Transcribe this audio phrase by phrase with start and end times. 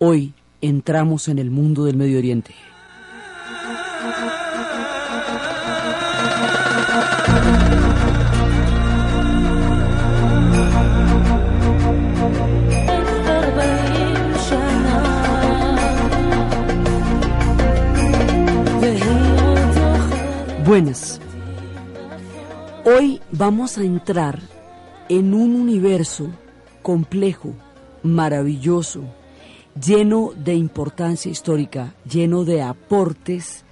[0.00, 2.54] Hoy entramos en el mundo del Medio Oriente.
[20.64, 21.20] Buenas.
[22.84, 24.38] Hoy vamos a entrar
[25.08, 26.30] en un universo
[26.82, 27.52] complejo,
[28.04, 29.02] maravilloso,
[29.84, 33.64] lleno de importancia histórica, lleno de aportes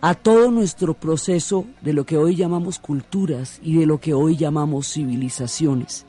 [0.00, 4.36] a todo nuestro proceso de lo que hoy llamamos culturas y de lo que hoy
[4.36, 6.06] llamamos civilizaciones.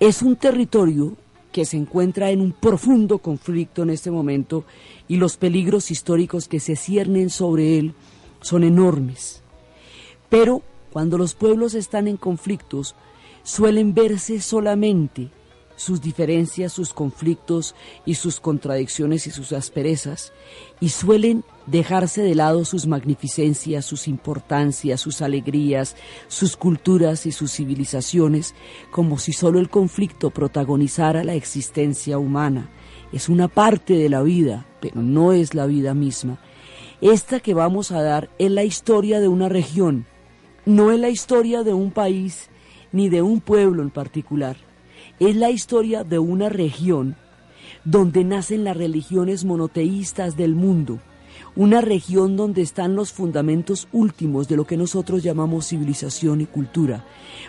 [0.00, 1.16] Es un territorio
[1.52, 4.64] que se encuentra en un profundo conflicto en este momento
[5.08, 7.94] y los peligros históricos que se ciernen sobre él
[8.40, 9.42] son enormes.
[10.28, 12.94] Pero cuando los pueblos están en conflictos,
[13.42, 15.30] suelen verse solamente
[15.76, 20.32] sus diferencias, sus conflictos y sus contradicciones y sus asperezas,
[20.80, 25.96] y suelen dejarse de lado sus magnificencias, sus importancias, sus alegrías,
[26.28, 28.54] sus culturas y sus civilizaciones,
[28.90, 32.70] como si solo el conflicto protagonizara la existencia humana.
[33.12, 36.38] Es una parte de la vida, pero no es la vida misma.
[37.00, 40.06] Esta que vamos a dar es la historia de una región,
[40.64, 42.48] no es la historia de un país
[42.90, 44.65] ni de un pueblo en particular.
[45.18, 47.16] Es la historia de una región
[47.84, 51.00] donde nacen las religiones monoteístas del mundo,
[51.54, 57.06] una región donde están los fundamentos últimos de lo que nosotros llamamos civilización y cultura,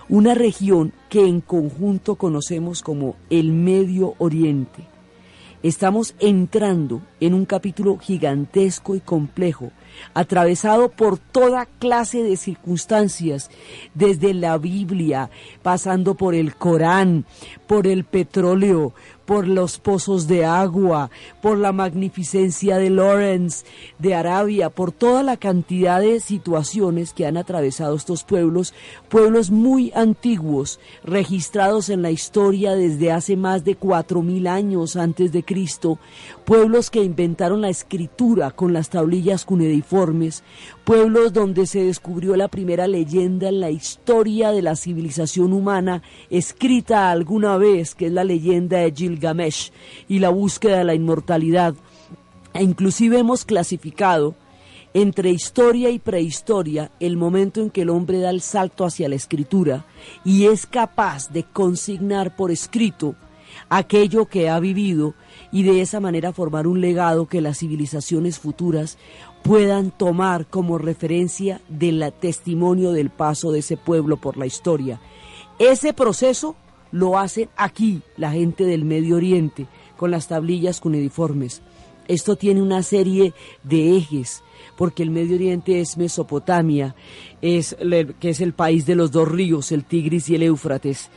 [0.08, 4.88] una región que en conjunto conocemos como el Medio Oriente.
[5.62, 9.73] Estamos entrando en un capítulo gigantesco y complejo
[10.14, 13.50] atravesado por toda clase de circunstancias,
[13.94, 15.30] desde la Biblia,
[15.62, 17.26] pasando por el Corán,
[17.67, 18.94] por el petróleo,
[19.28, 21.11] por los pozos de agua,
[21.42, 23.66] por la magnificencia de Lawrence,
[24.00, 28.73] de Arabia, por toda la cantidad de situaciones que han atravesado estos pueblos,
[29.09, 35.33] pueblos muy antiguos, registrados en la historia desde hace más de cuatro mil años antes
[35.33, 35.99] de Cristo,
[36.45, 40.42] pueblos que inventaron la escritura con las tablillas cuneiformes,
[40.87, 47.11] pueblos donde se descubrió la primera leyenda en la historia de la civilización humana, escrita
[47.11, 49.73] alguna vez, que es la leyenda de Gilgamesh
[50.08, 51.75] y la búsqueda de la inmortalidad.
[52.53, 54.36] E inclusive hemos clasificado
[54.93, 59.15] entre historia y prehistoria el momento en que el hombre da el salto hacia la
[59.15, 59.86] escritura
[60.23, 63.15] y es capaz de consignar por escrito
[63.67, 65.15] aquello que ha vivido
[65.52, 68.98] y de esa manera formar un legado que las civilizaciones futuras
[69.48, 75.00] puedan tomar como referencia del testimonio del paso de ese pueblo por la historia.
[75.58, 76.58] Ese proceso
[76.92, 79.66] lo hacen aquí la gente del Medio Oriente
[79.96, 81.62] con las tablillas cuneiformes.
[82.10, 84.44] Esto tiene una serie de ejes,
[84.76, 86.96] porque el Medio Oriente es Mesopotamia,
[87.42, 87.76] es,
[88.20, 91.10] que es el país de los dos ríos, el Tigris y el Éufrates,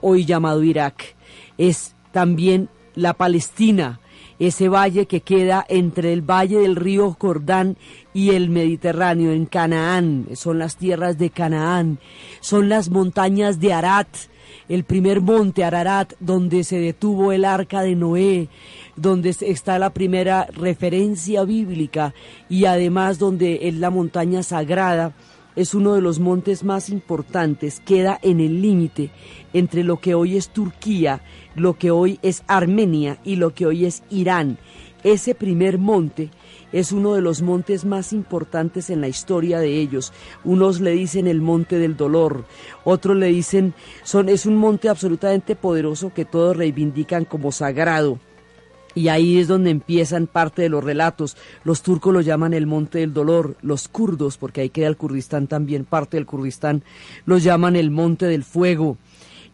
[0.00, 1.16] hoy llamado Irak.
[1.58, 4.00] Es también la Palestina,
[4.38, 7.76] ese valle que queda entre el valle del río Jordán
[8.12, 11.98] y el Mediterráneo, en Canaán, son las tierras de Canaán,
[12.40, 14.08] son las montañas de Arat,
[14.68, 18.48] el primer monte Ararat donde se detuvo el arca de Noé,
[18.96, 22.14] donde está la primera referencia bíblica
[22.48, 25.12] y además donde es la montaña sagrada
[25.56, 29.10] es uno de los montes más importantes, queda en el límite
[29.52, 31.22] entre lo que hoy es Turquía,
[31.54, 34.58] lo que hoy es Armenia y lo que hoy es Irán.
[35.04, 36.30] Ese primer monte
[36.72, 40.12] es uno de los montes más importantes en la historia de ellos.
[40.44, 42.46] Unos le dicen el monte del dolor,
[42.84, 48.18] otros le dicen son es un monte absolutamente poderoso que todos reivindican como sagrado.
[48.94, 51.36] Y ahí es donde empiezan parte de los relatos.
[51.64, 55.46] Los turcos lo llaman el Monte del Dolor, los kurdos, porque ahí queda el Kurdistán
[55.46, 56.82] también, parte del Kurdistán,
[57.26, 58.96] los llaman el Monte del Fuego.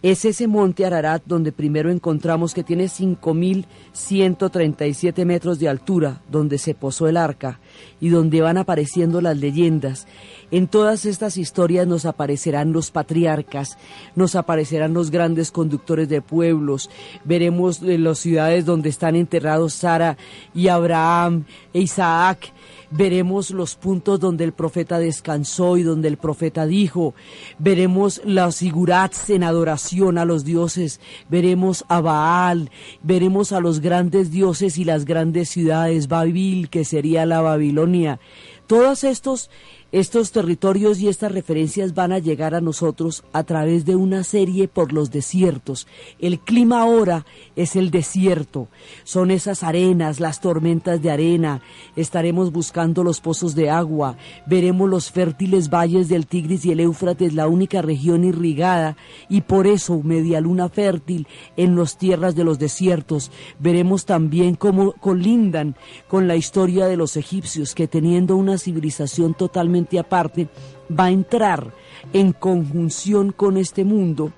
[0.02, 6.74] Es ese monte Ararat donde primero encontramos que tiene 5.137 metros de altura, donde se
[6.74, 7.60] posó el arca
[8.00, 10.06] y donde van apareciendo las leyendas.
[10.50, 13.76] En todas estas historias nos aparecerán los patriarcas,
[14.16, 16.88] nos aparecerán los grandes conductores de pueblos,
[17.24, 20.16] veremos las ciudades donde están enterrados Sara
[20.54, 21.44] y Abraham
[21.74, 22.54] e Isaac,
[22.90, 27.14] veremos los puntos donde el profeta descansó y donde el profeta dijo,
[27.58, 32.70] veremos las sigurats en adoración a los dioses, veremos a Baal,
[33.02, 38.20] veremos a los grandes dioses y las grandes ciudades, Babil, que sería la Babilonia.
[38.66, 39.50] Todos estos
[39.92, 44.68] estos territorios y estas referencias van a llegar a nosotros a través de una serie
[44.68, 45.88] por los desiertos.
[46.20, 47.26] El clima ahora
[47.56, 48.68] es el desierto,
[49.02, 51.60] son esas arenas, las tormentas de arena,
[51.96, 54.16] estaremos buscando los pozos de agua,
[54.46, 58.96] veremos los fértiles valles del Tigris y el Éufrates, la única región irrigada,
[59.28, 61.26] y por eso media luna fértil
[61.56, 63.32] en las tierras de los desiertos.
[63.58, 65.74] Veremos también cómo colindan
[66.08, 70.48] con la historia de los egipcios, que teniendo una civilización totalmente aparte,
[70.90, 71.72] va a entrar
[72.12, 74.32] en conjunción con este mundo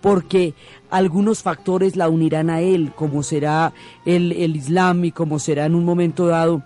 [0.00, 0.54] porque
[0.90, 3.72] algunos factores la unirán a él, como será
[4.06, 6.62] el, el Islam y como será en un momento dado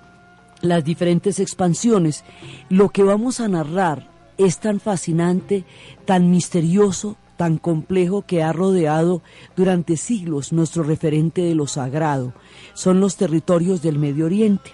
[0.60, 2.24] las diferentes expansiones.
[2.68, 5.64] Lo que vamos a narrar es tan fascinante,
[6.04, 9.22] tan misterioso, tan complejo que ha rodeado
[9.56, 12.32] durante siglos nuestro referente de lo sagrado.
[12.74, 14.70] Son los territorios del Medio Oriente.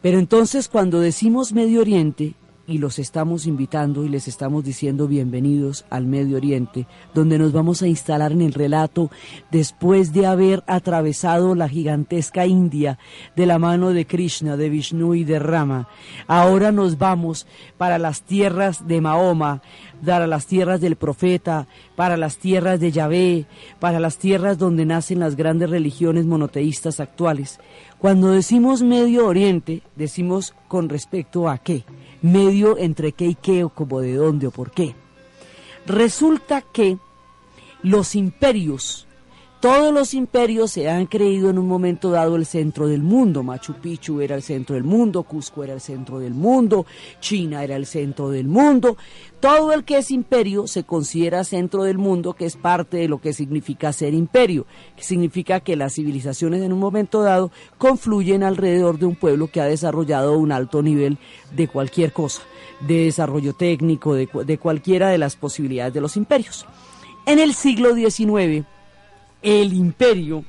[0.00, 2.34] Pero entonces cuando decimos Medio Oriente,
[2.66, 7.82] y los estamos invitando y les estamos diciendo bienvenidos al Medio Oriente, donde nos vamos
[7.82, 9.10] a instalar en el relato
[9.50, 12.98] después de haber atravesado la gigantesca India
[13.36, 15.88] de la mano de Krishna, de Vishnu y de Rama.
[16.26, 17.46] Ahora nos vamos
[17.76, 19.62] para las tierras de Mahoma,
[20.04, 23.46] para las tierras del profeta, para las tierras de Yahvé,
[23.78, 27.58] para las tierras donde nacen las grandes religiones monoteístas actuales.
[27.98, 31.84] Cuando decimos Medio Oriente, decimos con respecto a qué?
[32.24, 34.94] Medio entre qué y qué o como de dónde o por qué.
[35.86, 36.96] Resulta que
[37.82, 39.06] los imperios
[39.64, 43.42] todos los imperios se han creído en un momento dado el centro del mundo.
[43.42, 46.84] Machu Picchu era el centro del mundo, Cusco era el centro del mundo,
[47.18, 48.98] China era el centro del mundo.
[49.40, 53.22] Todo el que es imperio se considera centro del mundo, que es parte de lo
[53.22, 54.66] que significa ser imperio,
[54.96, 59.62] que significa que las civilizaciones en un momento dado confluyen alrededor de un pueblo que
[59.62, 61.16] ha desarrollado un alto nivel
[61.56, 62.42] de cualquier cosa,
[62.86, 66.66] de desarrollo técnico, de, de cualquiera de las posibilidades de los imperios.
[67.24, 68.66] En el siglo XIX,
[69.44, 70.44] el imperio,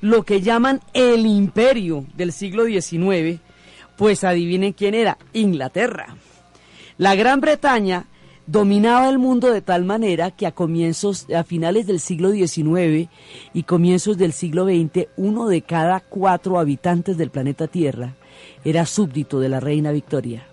[0.00, 3.40] lo que llaman el imperio del siglo XIX,
[3.96, 6.16] pues adivinen quién era, Inglaterra.
[6.96, 8.06] La Gran Bretaña
[8.46, 13.08] dominaba el mundo de tal manera que a comienzos, a finales del siglo XIX
[13.52, 18.14] y comienzos del siglo XX, uno de cada cuatro habitantes del planeta Tierra
[18.64, 20.46] era súbdito de la reina Victoria.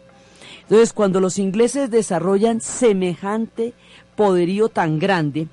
[0.64, 3.74] Entonces, cuando los ingleses desarrollan semejante
[4.16, 5.48] poderío tan grande,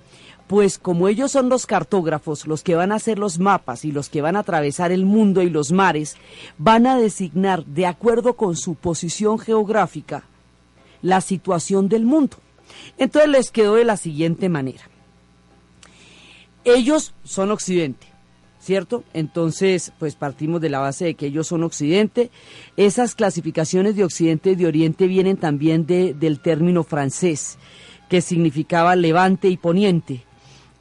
[0.47, 4.09] pues como ellos son los cartógrafos, los que van a hacer los mapas y los
[4.09, 6.17] que van a atravesar el mundo y los mares,
[6.59, 10.25] van a designar, de acuerdo con su posición geográfica,
[11.00, 12.37] la situación del mundo.
[12.99, 14.83] Entonces les quedó de la siguiente manera.
[16.65, 18.06] Ellos son Occidente,
[18.61, 19.05] ¿cierto?
[19.15, 22.31] Entonces, pues partimos de la base de que ellos son Occidente.
[22.77, 27.59] Esas clasificaciones de Occidente y de Oriente vienen también de, del término francés,
[28.09, 30.25] que significaba levante y poniente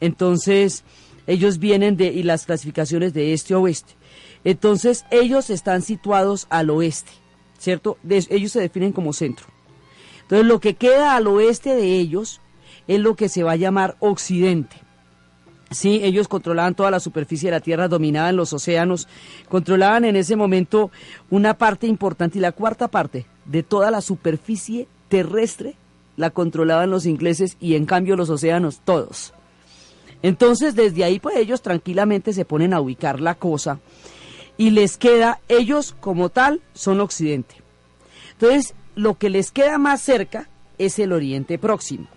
[0.01, 0.83] entonces,
[1.27, 3.94] ellos vienen de, y las clasificaciones de este a oeste.
[4.44, 7.12] Entonces, ellos están situados al oeste,
[7.59, 7.98] ¿cierto?
[8.09, 9.45] ellos se definen como centro.
[10.24, 12.42] Entonces, lo que queda al oeste de ellos
[12.88, 14.75] es lo que se va a llamar occidente.
[15.69, 19.07] Sí, ellos controlaban toda la superficie de la Tierra, dominaban los océanos,
[19.48, 20.92] controlaban en ese momento
[21.30, 25.75] una parte importante y la cuarta parte de toda la superficie terrestre
[26.18, 29.33] la controlaban los ingleses y en cambio los océanos todos.
[30.23, 33.79] Entonces, desde ahí, pues ellos tranquilamente se ponen a ubicar la cosa
[34.57, 37.55] y les queda, ellos como tal son Occidente.
[38.34, 42.07] Entonces, lo que les queda más cerca es el Oriente Próximo.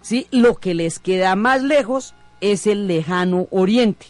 [0.00, 0.26] ¿Sí?
[0.30, 4.06] Lo que les queda más lejos es el lejano Oriente.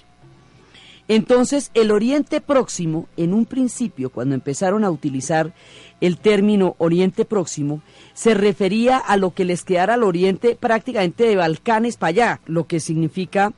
[1.09, 5.55] Entonces, el Oriente Próximo, en un principio, cuando empezaron a utilizar
[6.03, 7.81] el término Oriente Próximo,
[8.13, 12.67] se refería a lo que les quedara al Oriente prácticamente de Balcanes para allá, lo
[12.67, 13.55] que significa,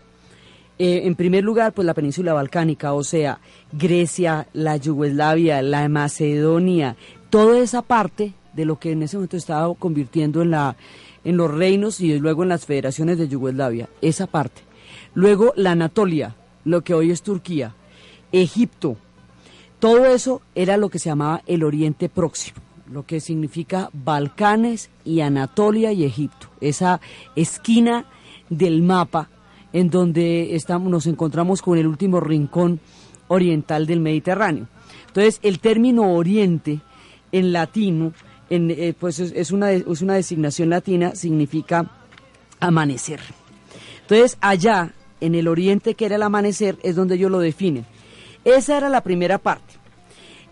[0.78, 3.40] eh, en primer lugar, pues la península balcánica, o sea,
[3.73, 6.97] Grecia, la Yugoslavia, la Macedonia,
[7.30, 10.76] toda esa parte de lo que en ese momento estaba convirtiendo en, la,
[11.25, 14.62] en los reinos y luego en las federaciones de Yugoslavia, esa parte.
[15.14, 16.37] Luego la Anatolia,
[16.70, 17.74] lo que hoy es Turquía,
[18.32, 18.96] Egipto,
[19.78, 22.58] todo eso era lo que se llamaba el Oriente Próximo,
[22.90, 27.00] lo que significa Balcanes y Anatolia y Egipto, esa
[27.34, 28.06] esquina
[28.48, 29.28] del mapa
[29.72, 32.80] en donde estamos, nos encontramos con el último rincón
[33.28, 34.66] oriental del Mediterráneo.
[35.06, 36.80] Entonces, el término Oriente
[37.32, 38.12] en latino,
[38.48, 41.90] en, eh, pues es, una, es una designación latina, significa
[42.58, 43.20] amanecer.
[44.02, 47.86] Entonces, allá en el oriente que era el amanecer es donde ellos lo definen.
[48.44, 49.74] Esa era la primera parte.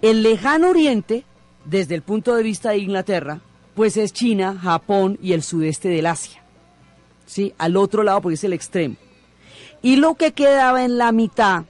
[0.02, 1.24] El lejano oriente,
[1.64, 3.40] desde el punto de vista de Inglaterra,
[3.74, 6.42] pues es China, Japón y el sudeste del Asia.
[7.26, 7.54] ¿Sí?
[7.58, 8.96] Al otro lado, porque es el extremo.
[9.82, 11.64] Y lo que quedaba en la mitad,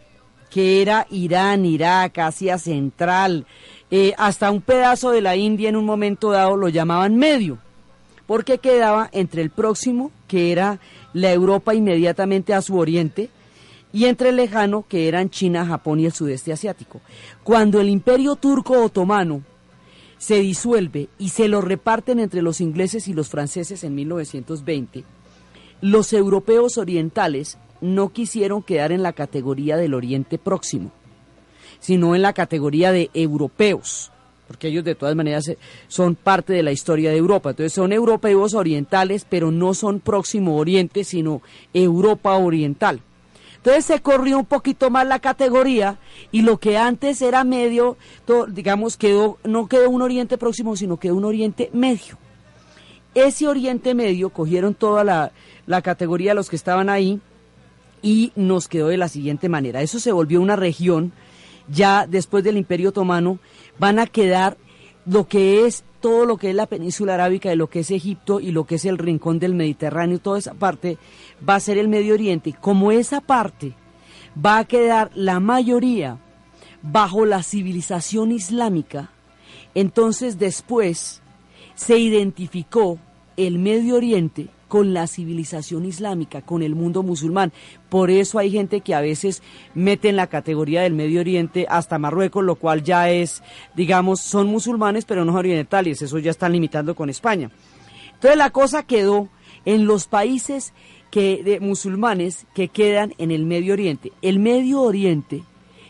[0.51, 3.47] que era Irán, Irak, Asia Central,
[3.91, 7.59] eh, hasta un pedazo de la India en un momento dado lo llamaban medio,
[8.29, 10.81] porque quedaba entre el próximo, que era
[11.15, 13.31] la Europa inmediatamente a su oriente,
[13.91, 17.01] y entre el lejano, que eran China, Japón y el sudeste asiático.
[17.43, 19.43] Cuando el imperio turco otomano
[20.19, 25.05] se disuelve y se lo reparten entre los ingleses y los franceses en 1920,
[25.81, 30.93] los europeos orientales no quisieron quedar en la categoría del Oriente Próximo,
[31.81, 34.13] sino en la categoría de europeos,
[34.49, 37.51] porque ellos de todas maneras eh, son parte de la historia de Europa.
[37.51, 43.01] Entonces son europeos orientales, pero no son Próximo Oriente, sino Europa Oriental.
[43.59, 45.99] Entonces se corrió un poquito más la categoría
[46.33, 47.99] y lo que antes era medio,
[48.49, 52.17] digamos, quedó, no quedó un Oriente Próximo, sino quedó un Oriente Medio.
[53.15, 55.33] Ese Oriente Medio cogieron toda la,
[55.67, 57.21] la categoría de los que estaban ahí
[58.01, 59.83] y nos quedó de la siguiente manera.
[59.83, 61.13] Eso se volvió una región,
[61.69, 63.39] ya después del Imperio Otomano,
[63.79, 64.57] van a quedar
[65.07, 68.41] lo que es todo lo que es la península arábica, de lo que es Egipto
[68.41, 70.97] y lo que es el rincón del Mediterráneo, toda esa parte
[71.47, 72.55] va a ser el Medio Oriente.
[72.61, 73.75] Como esa parte
[74.35, 76.19] va a quedar la mayoría
[76.83, 79.11] bajo la civilización islámica,
[79.75, 81.21] entonces después
[81.75, 82.99] se identificó
[83.37, 87.53] el Medio Oriente con la civilización islámica, con el mundo musulmán.
[87.89, 89.43] Por eso hay gente que a veces
[89.75, 93.43] mete en la categoría del Medio Oriente hasta Marruecos, lo cual ya es,
[93.75, 97.51] digamos, son musulmanes pero no orientales, eso ya están limitando con España.
[98.15, 99.29] Entonces la cosa quedó
[99.65, 100.73] en los países
[101.11, 104.13] que, de musulmanes que quedan en el Medio Oriente.
[104.23, 105.43] El Medio Oriente,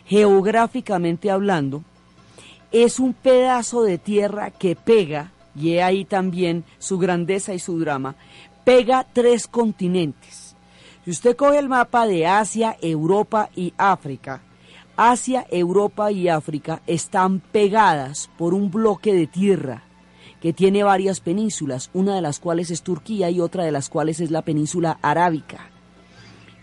[0.05, 1.83] geográficamente hablando,
[2.71, 8.15] es un pedazo de tierra que pega, y ahí también su grandeza y su drama,
[8.69, 10.55] pega tres continentes.
[11.03, 14.43] Si usted coge el mapa de Asia, Europa y África,
[14.95, 19.81] Asia, Europa y África están pegadas por un bloque de tierra
[20.39, 24.19] que tiene varias penínsulas, una de las cuales es Turquía y otra de las cuales
[24.19, 25.71] es la península arábica.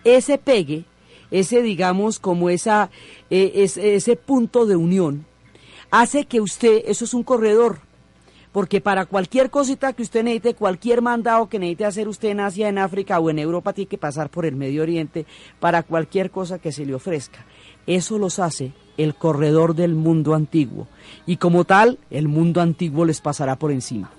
[0.05, 0.85] Ese pegue,
[1.33, 2.89] ese digamos como esa,
[3.31, 5.27] eh, ese punto de unión,
[5.91, 7.81] hace que usted, eso es un corredor,
[8.57, 12.71] porque para cualquier cosita que usted necesite, cualquier mandado que necesite hacer usted en Asia,
[12.71, 15.27] en África o en Europa, tiene que pasar por el Medio Oriente
[15.61, 17.45] para cualquier cosa que se le ofrezca.
[17.87, 20.89] Eso los hace el corredor del mundo antiguo
[21.27, 24.11] y como tal, el mundo antiguo les pasará por encima.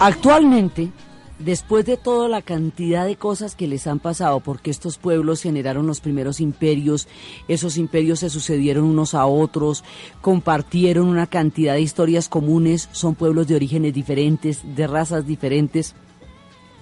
[0.00, 0.90] Actualmente,
[1.38, 5.86] después de toda la cantidad de cosas que les han pasado, porque estos pueblos generaron
[5.86, 7.08] los primeros imperios,
[7.46, 9.84] esos imperios se sucedieron unos a otros,
[10.20, 15.94] compartieron una cantidad de historias comunes, son pueblos de orígenes diferentes, de razas diferentes,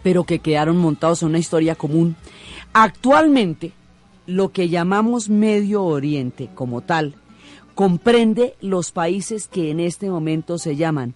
[0.02, 2.16] pero que quedaron montados en una historia común.
[2.72, 3.72] Actualmente,
[4.26, 7.14] lo que llamamos Medio Oriente como tal,
[7.74, 11.14] comprende los países que en este momento se llaman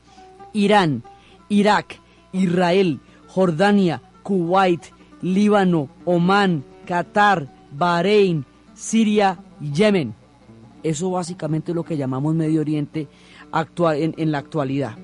[0.52, 1.04] Irán,
[1.48, 2.00] Irak,
[2.32, 3.00] Israel,
[3.32, 4.82] Jordania, Kuwait,
[5.22, 8.44] Líbano, Omán, Qatar, Bahrein,
[8.74, 10.14] Siria y Yemen.
[10.82, 13.06] Eso básicamente es lo que llamamos Medio Oriente
[13.52, 14.96] actual, en, la actualidad.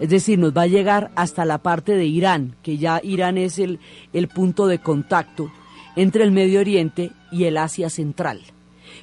[0.00, 3.58] Es decir, nos va a llegar hasta la parte de Irán, que ya Irán es
[3.58, 3.80] el,
[4.12, 5.50] el punto de contacto
[5.96, 8.40] entre el Medio Oriente y el Asia Central.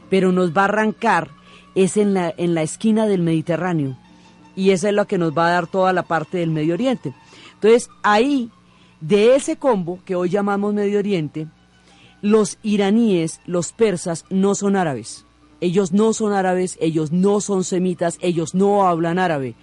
[0.10, 1.30] Pero nos va a arrancar
[1.76, 3.98] es en la, en la esquina del Mediterráneo
[4.56, 7.14] y esa es lo que nos va a dar toda la parte del Medio Oriente.
[7.54, 8.50] Entonces ahí
[9.02, 11.48] de ese combo que hoy llamamos Medio Oriente,
[12.22, 15.26] los iraníes, los persas, no son árabes.
[15.60, 19.56] Ellos no son árabes, ellos no son semitas, ellos no hablan árabe.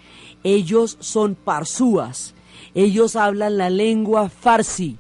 [0.45, 2.35] Ellos son parsúas.
[2.75, 4.99] Ellos hablan la lengua farsi.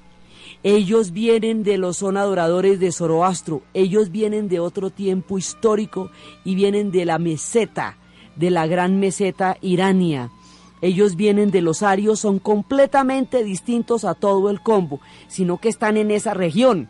[0.64, 3.62] Ellos vienen de los son adoradores de Zoroastro.
[3.74, 6.10] Ellos vienen de otro tiempo histórico
[6.44, 7.96] y vienen de la meseta,
[8.34, 10.32] de la gran meseta irania
[10.80, 15.96] ellos vienen de los arios, son completamente distintos a todo el combo, sino que están
[15.96, 16.88] en esa región.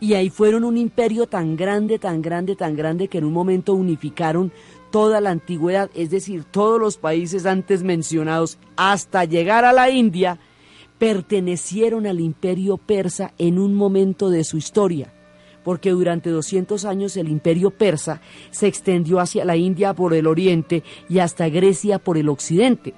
[0.00, 3.74] Y ahí fueron un imperio tan grande, tan grande, tan grande que en un momento
[3.74, 4.52] unificaron
[4.90, 10.38] toda la antigüedad, es decir, todos los países antes mencionados, hasta llegar a la India,
[10.98, 15.12] pertenecieron al imperio persa en un momento de su historia,
[15.64, 20.84] porque durante 200 años el imperio persa se extendió hacia la India por el oriente
[21.08, 22.94] y hasta Grecia por el occidente.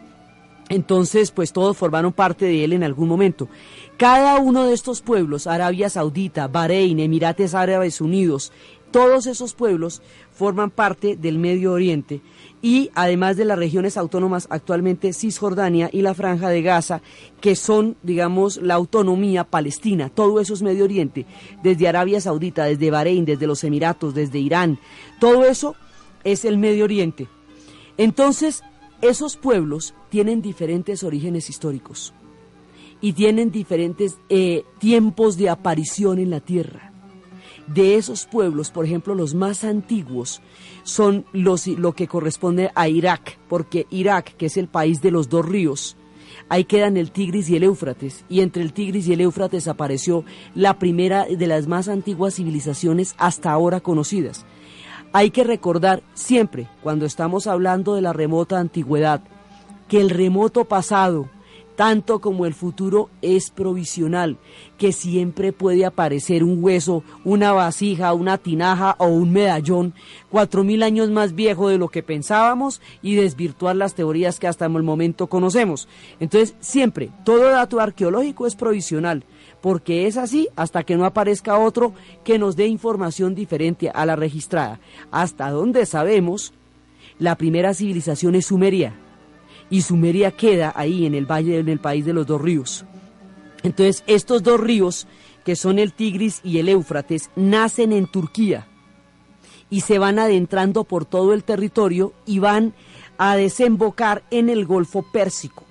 [0.69, 3.49] Entonces, pues todos formaron parte de él en algún momento.
[3.97, 8.53] Cada uno de estos pueblos, Arabia Saudita, Bahrein, Emirates Árabes Unidos,
[8.91, 12.21] todos esos pueblos forman parte del Medio Oriente
[12.63, 17.03] y además de las regiones autónomas actualmente Cisjordania y la Franja de Gaza,
[17.41, 21.27] que son, digamos, la autonomía palestina, todo eso es Medio Oriente,
[21.63, 24.79] desde Arabia Saudita, desde Bahrein, desde los Emiratos, desde Irán,
[25.21, 25.75] todo eso
[26.25, 27.29] es el Medio Oriente.
[27.99, 28.63] Entonces,
[29.03, 32.15] esos pueblos tienen diferentes orígenes históricos
[33.01, 36.93] y tienen diferentes eh, tiempos de aparición en la tierra.
[37.67, 40.41] De esos pueblos, por ejemplo, los más antiguos
[40.85, 45.29] son los, lo que corresponde a Irak, porque Irak, que es el país de los
[45.29, 45.97] dos ríos,
[46.49, 50.25] ahí quedan el Tigris y el Éufrates, y entre el Tigris y el Éufrates apareció
[50.55, 54.47] la primera de las más antiguas civilizaciones hasta ahora conocidas.
[55.13, 59.23] Hay que recordar siempre, cuando estamos hablando de la remota antigüedad,
[59.89, 61.29] que el remoto pasado
[61.77, 64.39] tanto como el futuro es provisional,
[64.79, 69.95] que siempre puede aparecer un hueso, una vasija, una tinaja o un medallón
[70.31, 74.65] cuatro mil años más viejo de lo que pensábamos y desvirtuar las teorías que hasta
[74.65, 75.87] el momento conocemos.
[76.19, 79.25] Entonces, siempre, todo dato arqueológico es provisional,
[79.67, 81.93] porque es así hasta que no aparezca otro
[82.23, 84.79] que nos dé información diferente a la registrada.
[85.11, 86.53] Hasta donde sabemos,
[87.19, 88.95] la primera civilización es Sumeria
[89.69, 92.85] y Sumeria queda ahí en el valle, en el país de los dos ríos.
[93.65, 95.09] Entonces, estos dos ríos,
[95.45, 98.69] que son el Tigris y el Éufrates, nacen en Turquía
[99.69, 102.73] y se van adentrando por todo el territorio y van
[103.19, 105.65] a desembocar en el Golfo Pérsico.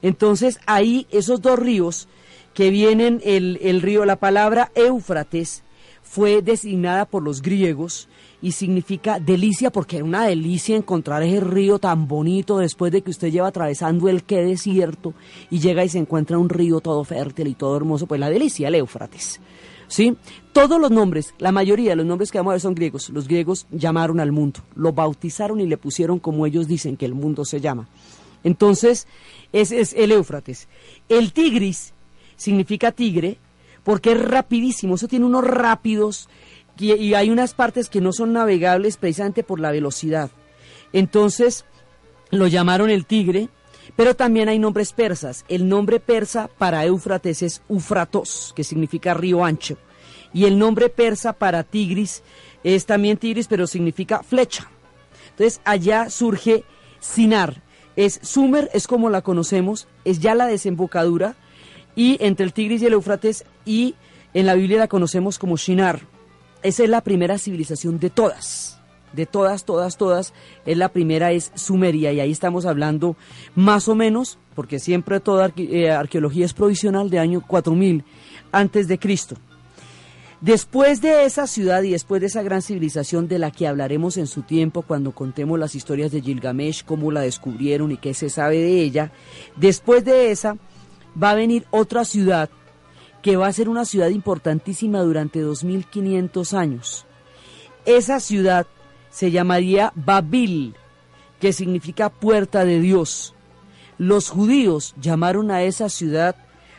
[0.00, 2.08] Entonces, ahí esos dos ríos
[2.54, 5.64] que vienen, el, el río, la palabra Éufrates
[6.02, 8.08] fue designada por los griegos
[8.40, 13.10] y significa delicia porque era una delicia encontrar ese río tan bonito después de que
[13.10, 15.14] usted lleva atravesando el que desierto
[15.50, 18.68] y llega y se encuentra un río todo fértil y todo hermoso, pues la delicia,
[18.68, 19.40] el Éufrates.
[19.88, 20.16] ¿Sí?
[20.52, 23.08] Todos los nombres, la mayoría de los nombres que vamos a ver son griegos.
[23.10, 27.14] Los griegos llamaron al mundo, lo bautizaron y le pusieron como ellos dicen que el
[27.14, 27.88] mundo se llama.
[28.44, 29.08] Entonces,
[29.52, 30.68] ese es el Éufrates.
[31.08, 31.93] El Tigris
[32.36, 33.38] significa tigre
[33.82, 36.28] porque es rapidísimo, eso tiene unos rápidos
[36.78, 40.30] y, hay unas partes que no son navegables precisamente por la velocidad.
[40.92, 41.64] Entonces
[42.30, 43.48] lo llamaron el tigre,
[43.94, 45.44] pero también hay nombres persas.
[45.48, 49.78] El nombre persa para Éufrates es Ufratos, que significa río ancho.
[50.32, 52.22] Y el nombre persa para Tigris
[52.64, 54.68] es también Tigris, pero significa flecha.
[55.30, 56.64] Entonces allá surge
[56.98, 57.62] Sinar.
[57.94, 61.36] Es Sumer, es como la conocemos, es ya la desembocadura.
[61.96, 63.94] Y entre el Tigris y el Éufrates, y
[64.32, 66.00] en la Biblia la conocemos como Shinar.
[66.62, 68.80] Esa es la primera civilización de todas,
[69.12, 70.32] de todas, todas, todas.
[70.66, 73.16] Es la primera, es Sumeria, y ahí estamos hablando
[73.54, 78.04] más o menos, porque siempre toda eh, arqueología es provisional, de año 4000
[78.50, 79.36] antes de Cristo.
[80.40, 84.26] Después de esa ciudad y después de esa gran civilización de la que hablaremos en
[84.26, 88.58] su tiempo cuando contemos las historias de Gilgamesh, cómo la descubrieron y qué se sabe
[88.58, 89.10] de ella,
[89.56, 90.58] después de esa
[91.20, 92.50] va a venir otra ciudad
[93.22, 97.06] que va a ser una ciudad importantísima durante 2500 años.
[97.86, 98.66] Esa ciudad
[99.10, 100.74] se llamaría Babil,
[101.40, 103.34] que significa puerta de Dios.
[103.96, 106.36] Los judíos llamaron a esa ciudad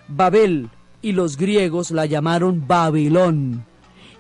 [0.08, 0.70] Babel
[1.02, 3.66] y los griegos la llamaron Babilón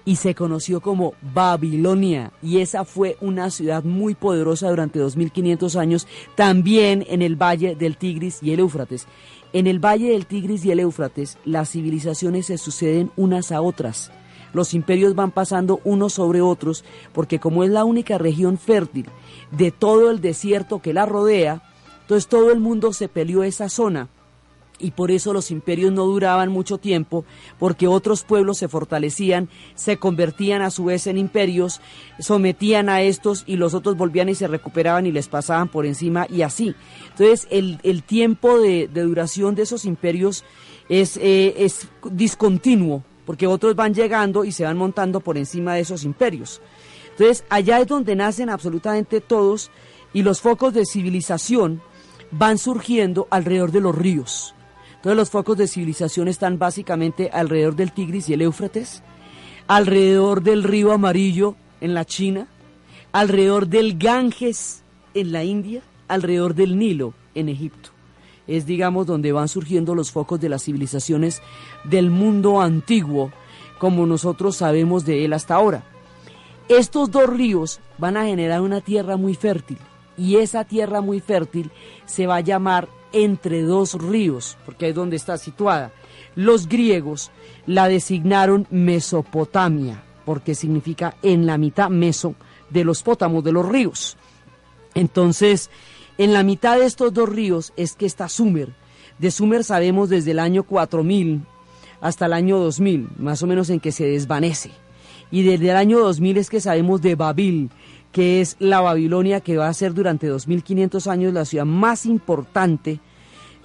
[0.06, 6.08] y se conoció como Babilonia y esa fue una ciudad muy poderosa durante 2500 años
[6.36, 9.08] también en el valle del Tigris y el Éufrates.
[9.56, 14.12] En el valle del Tigris y el Éufrates, las civilizaciones se suceden unas a otras.
[14.52, 19.06] Los imperios van pasando unos sobre otros porque como es la única región fértil
[19.52, 21.63] de todo el desierto que la rodea,
[22.02, 24.10] entonces todo el mundo se peleó esa zona
[24.79, 27.25] y por eso los imperios no duraban mucho tiempo,
[27.59, 31.81] porque otros pueblos se fortalecían, se convertían a su vez en imperios,
[32.19, 36.27] sometían a estos y los otros volvían y se recuperaban y les pasaban por encima
[36.29, 36.75] y así.
[37.11, 40.43] Entonces el, el tiempo de, duración de esos imperios
[40.89, 45.81] es, eh, es discontinuo, porque otros van llegando y se van montando por encima de
[45.81, 46.61] esos imperios.
[47.11, 49.71] Entonces allá es donde nacen absolutamente todos
[50.13, 51.81] y los focos de civilización
[52.31, 54.55] van surgiendo alrededor de los ríos.
[55.06, 59.04] Todos los focos de civilización están básicamente alrededor del Tigris y el Éufrates,
[59.68, 62.48] alrededor del río Amarillo en la China,
[63.12, 64.82] alrededor del Ganges
[65.13, 67.91] en la India, alrededor del Nilo en Egipto.
[68.48, 71.44] Es, digamos, donde van surgiendo los focos de las civilizaciones
[71.84, 73.32] del mundo antiguo,
[73.78, 75.84] como nosotros sabemos de él hasta ahora.
[76.68, 79.78] Estos dos ríos van a generar una tierra muy fértil,
[80.17, 81.71] y esa tierra muy fértil
[82.06, 85.91] se va a llamar entre dos ríos, porque es donde está situada.
[86.36, 87.32] Los griegos
[87.65, 92.36] la designaron Mesopotamia, porque significa en la mitad meso
[92.69, 94.17] de los pótamos, de los ríos.
[94.93, 95.69] Entonces,
[96.17, 98.73] en la mitad de estos dos ríos es que está Sumer.
[99.19, 101.41] De Sumer sabemos desde el año 4000
[102.01, 104.71] hasta el año 2000, más o menos en que se desvanece.
[105.32, 107.69] Y desde el año 2000 es que sabemos de Babil,
[108.15, 113.01] que es la Babilonia que va a ser durante 2500 años la ciudad más importante,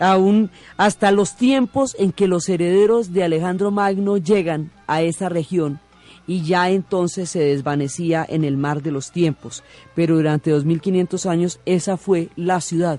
[0.01, 5.79] aún hasta los tiempos en que los herederos de Alejandro Magno llegan a esa región
[6.27, 9.63] y ya entonces se desvanecía en el mar de los tiempos,
[9.95, 12.99] pero durante 2500 años esa fue la ciudad.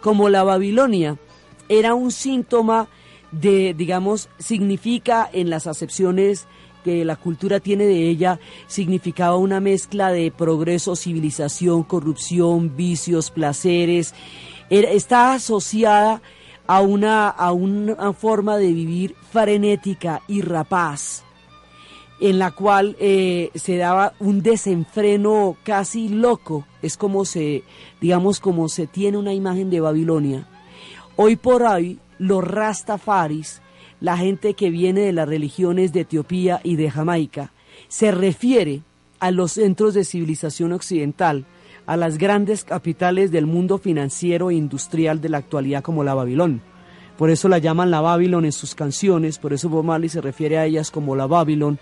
[0.00, 1.16] Como la Babilonia
[1.68, 2.88] era un síntoma
[3.30, 6.48] de, digamos, significa en las acepciones
[6.88, 14.14] que la cultura tiene de ella significaba una mezcla de progreso, civilización, corrupción, vicios, placeres.
[14.70, 16.22] está asociada
[16.66, 21.24] a una, a una forma de vivir frenética y rapaz,
[22.20, 26.64] en la cual eh, se daba un desenfreno casi loco.
[26.80, 27.64] Es como se,
[28.00, 30.48] digamos, como se tiene una imagen de Babilonia.
[31.16, 33.60] Hoy por hoy, los rastafaris
[34.00, 37.52] la gente que viene de las religiones de Etiopía y de Jamaica,
[37.88, 38.82] se refiere
[39.20, 41.44] a los centros de civilización occidental,
[41.86, 46.60] a las grandes capitales del mundo financiero e industrial de la actualidad como la Babilón.
[47.16, 50.58] Por eso la llaman la Babilón en sus canciones, por eso Bob Marley se refiere
[50.58, 51.78] a ellas como la Babilón,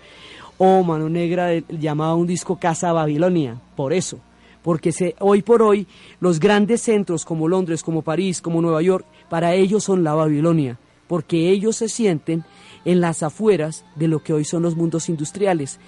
[0.57, 4.17] o Mano Negra llamaba un disco Casa Babilonia, por eso,
[4.63, 5.85] porque se, hoy por hoy
[6.19, 10.79] los grandes centros como Londres, como París, como Nueva York, para ellos son la Babilonia
[11.07, 12.43] porque ellos se sienten
[12.85, 15.79] en las afueras de lo que hoy son los mundos industriales.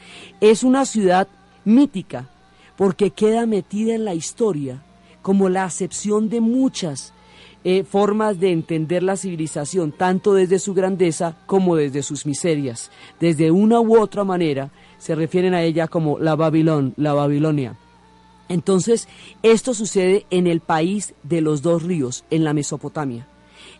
[0.42, 1.28] Es una ciudad
[1.66, 2.30] mítica
[2.78, 4.84] porque queda metida en la historia
[5.22, 7.14] como la acepción de muchas
[7.64, 12.90] eh, formas de entender la civilización, tanto desde su grandeza como desde sus miserias.
[13.20, 17.76] Desde una u otra manera se refieren a ella como la Babilón, la Babilonia.
[18.48, 19.08] Entonces,
[19.44, 23.28] esto sucede en el país de los dos ríos, en la Mesopotamia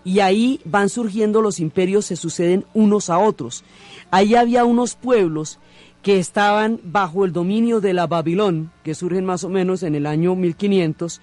[0.04, 3.64] y ahí van surgiendo los imperios, se suceden unos a otros.
[4.12, 5.60] Ahí había unos pueblos
[6.02, 10.06] que estaban bajo el dominio de la Babilón, que surgen más o menos en el
[10.06, 11.22] año 1500,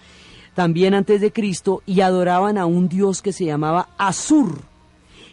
[0.55, 4.61] también antes de Cristo, y adoraban a un dios que se llamaba Asur.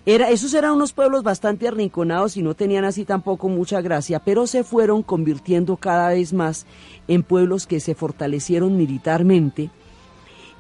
[0.06, 4.48] Era, esos eran unos pueblos bastante arrinconados y no tenían así tampoco mucha gracia, pero
[4.48, 6.66] se fueron convirtiendo cada vez más
[7.08, 9.70] en pueblos que se fortalecieron militarmente,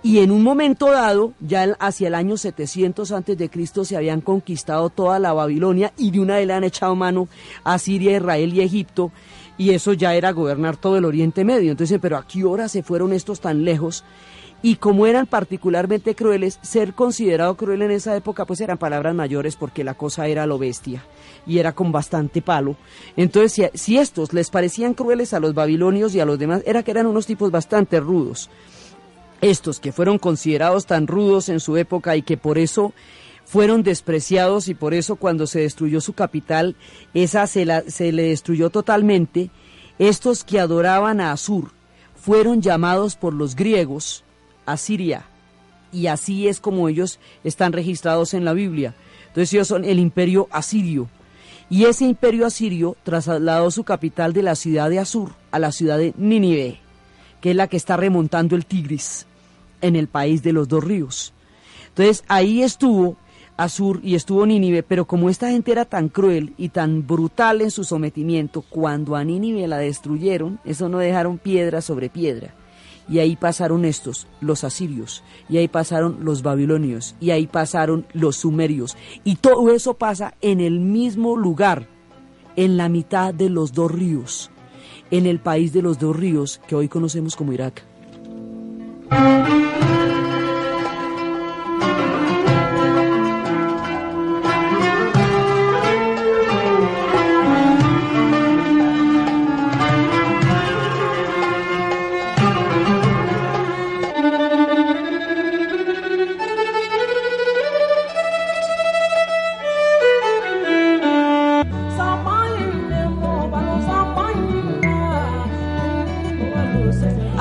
[0.06, 4.20] y en un momento dado, ya hacia el año 700 antes de Cristo, se habían
[4.20, 7.30] conquistado toda la Babilonia y de una vez le han echado mano
[7.64, 9.14] a Siria, Israel y Egipto,
[9.58, 11.72] y eso ya era gobernar todo el Oriente Medio.
[11.72, 14.04] Entonces, pero ¿a qué hora se fueron estos tan lejos?
[14.62, 19.56] Y como eran particularmente crueles, ser considerado cruel en esa época, pues eran palabras mayores
[19.56, 21.06] porque la cosa era lo bestia
[21.48, 22.76] y era con bastante palo.
[23.16, 26.84] Entonces, si, si estos les parecían crueles a los babilonios y a los demás, era
[26.84, 28.50] que eran unos tipos bastante rudos
[29.44, 32.94] estos que fueron considerados tan rudos en su época y que por eso
[33.44, 36.78] fueron despreciados y por eso cuando se destruyó su capital,
[37.14, 39.52] esa se, le destruyó totalmente,
[40.00, 41.72] estos que adoraban a Asur
[42.16, 44.24] fueron llamados por los griegos
[44.66, 45.26] Asiria.
[45.92, 48.96] Y así es como ellos están registrados en la Biblia.
[49.28, 51.10] Entonces ellos son el imperio asirio.
[51.70, 55.98] Y ese imperio asirio trasladó su capital de la ciudad de Asur a la ciudad
[55.98, 56.80] de Nínive,
[57.42, 59.28] que es la que está remontando el Tigris
[59.84, 61.34] en el país de los dos ríos.
[61.90, 63.18] Entonces ahí estuvo
[63.56, 67.70] Asur y estuvo Nínive, pero como esta gente era tan cruel y tan brutal en
[67.70, 72.56] su sometimiento, cuando a Nínive la destruyeron, eso no dejaron piedra sobre piedra.
[73.08, 78.38] Y ahí pasaron estos, los asirios, y ahí pasaron los babilonios, y ahí pasaron los
[78.38, 78.98] sumerios.
[79.24, 81.88] Y todo eso pasa en el mismo lugar,
[82.56, 84.50] en la mitad de los dos ríos,
[85.12, 87.93] en el país de los dos ríos que hoy conocemos como Irak.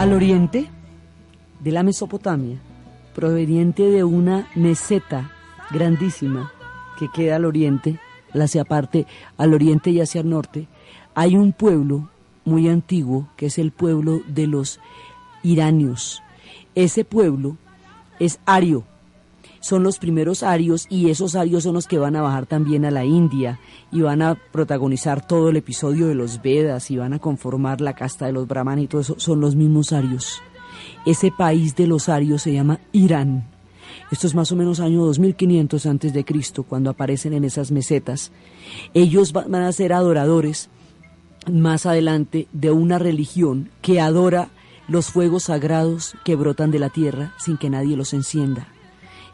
[0.03, 0.69] Al oriente
[1.63, 2.59] de la Mesopotamia,
[3.15, 5.31] proveniente de una meseta
[5.71, 6.53] grandísima
[6.99, 7.99] que queda al oriente,
[8.35, 10.69] hacia parte al oriente y hacia el norte,
[11.15, 12.09] hay un pueblo
[12.45, 14.81] muy antiguo que es el pueblo de los
[15.43, 16.23] iranios.
[16.75, 17.57] Ese pueblo
[18.19, 18.85] es ario,
[19.61, 22.91] son los primeros arios y esos arios son los que van a bajar también a
[22.91, 23.61] la India
[23.93, 27.95] y van a protagonizar todo el episodio de los Vedas y van a conformar la
[27.95, 30.43] casta de los brahman y todo eso, son los mismos arios.
[31.05, 33.49] Ese país de los arios se llama Irán.
[34.11, 38.31] Esto es más o menos año 2500 antes de Cristo cuando aparecen en esas mesetas.
[38.95, 40.69] Ellos van a ser adoradores
[41.51, 44.51] más adelante de una religión que adora
[44.89, 48.69] los fuegos sagrados que brotan de la tierra sin que nadie los encienda.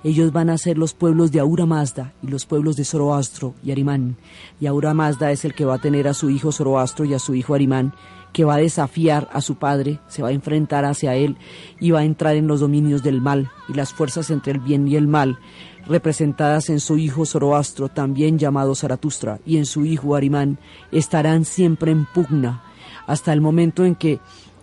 [0.05, 3.73] Ellos van a ser los pueblos de Aura Mazda y los pueblos de Zoroastro y
[3.73, 4.17] Arimán.
[4.61, 7.19] Y Aura Mazda es el que va a tener a su hijo Zoroastro y a
[7.19, 7.93] su hijo Arimán,
[8.33, 11.37] que va a desafiar a su padre, se va a enfrentar hacia él
[11.81, 14.87] y va a entrar en los dominios del mal y las fuerzas entre el bien
[14.89, 15.39] y el mal,
[15.87, 20.59] representadas en su hijo Zoroastro, también llamado Zaratustra, y en su hijo Arimán,
[20.93, 22.63] estarán siempre en pugna
[23.07, 24.21] hasta el momento en que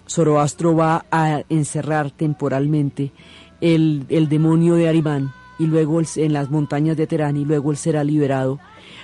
[0.08, 3.12] Zoroastro va a encerrar temporalmente
[3.60, 8.04] el, demonio de Arimán y luego en las montañas de Terán y luego él será
[8.04, 8.60] liberado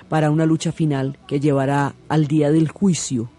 [0.10, 3.30] para una lucha final que llevará al día del juicio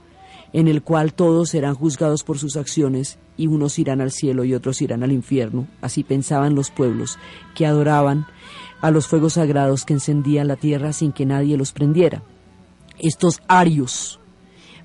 [0.53, 4.55] en el cual todos serán juzgados por sus acciones y unos irán al cielo y
[4.55, 5.67] otros irán al infierno.
[5.81, 7.19] Así pensaban los pueblos
[7.55, 8.27] que adoraban
[8.81, 12.23] a los fuegos sagrados que encendían la tierra sin que nadie los prendiera.
[12.99, 14.21] Estos arios,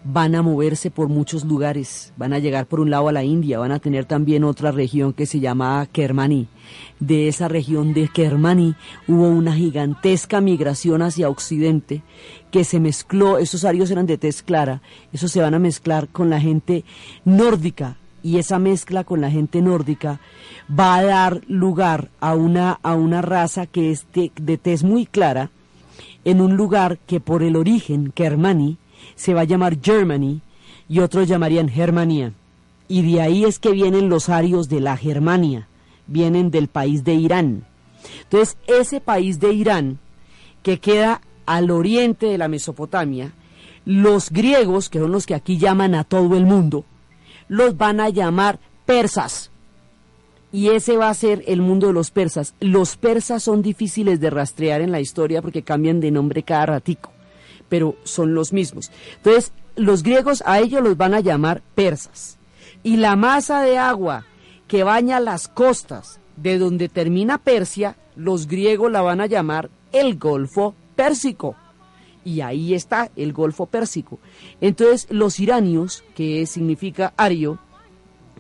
[0.04, 3.60] van a moverse por muchos lugares, van a llegar por un lado a la India,
[3.60, 6.48] van a tener también otra región que se llama Kermani.
[7.00, 8.76] De esa región de Kermani
[9.08, 12.04] hubo una gigantesca migración hacia Occidente
[12.52, 14.82] que se mezcló, esos arios eran de tez clara,
[15.14, 16.84] esos se van a mezclar con la gente
[17.26, 20.20] nórdica y esa mezcla con la gente nórdica
[20.68, 25.06] va a dar lugar a una, a una raza que es de, de tez muy
[25.06, 25.52] clara
[26.26, 28.78] en un lugar que por el origen, Kermani,
[29.18, 30.40] se va a llamar Germany
[30.88, 32.32] y otros llamarían Germania.
[32.88, 35.68] Y de ahí es que vienen los arios de la Germania,
[36.06, 37.66] vienen del país de Irán.
[38.24, 40.00] Entonces, ese país de Irán,
[40.64, 43.34] que queda al oriente de la Mesopotamia,
[43.84, 46.86] los griegos, que son los que aquí llaman a todo el mundo,
[47.50, 49.52] los van a llamar persas.
[50.52, 52.54] Y ese va a ser el mundo de los persas.
[52.62, 57.17] Los persas son difíciles de rastrear en la historia porque cambian de nombre cada ratico
[57.70, 58.92] pero son los mismos.
[59.18, 62.38] Entonces, los griegos a ellos los van a llamar persas.
[62.84, 64.26] Y la masa de agua
[64.68, 70.18] que baña las costas de donde termina Persia, los griegos la van a llamar el
[70.18, 71.56] Golfo Pérsico.
[72.24, 74.20] Y ahí está el Golfo Pérsico.
[74.60, 77.60] Entonces, los iranios, que significa ario,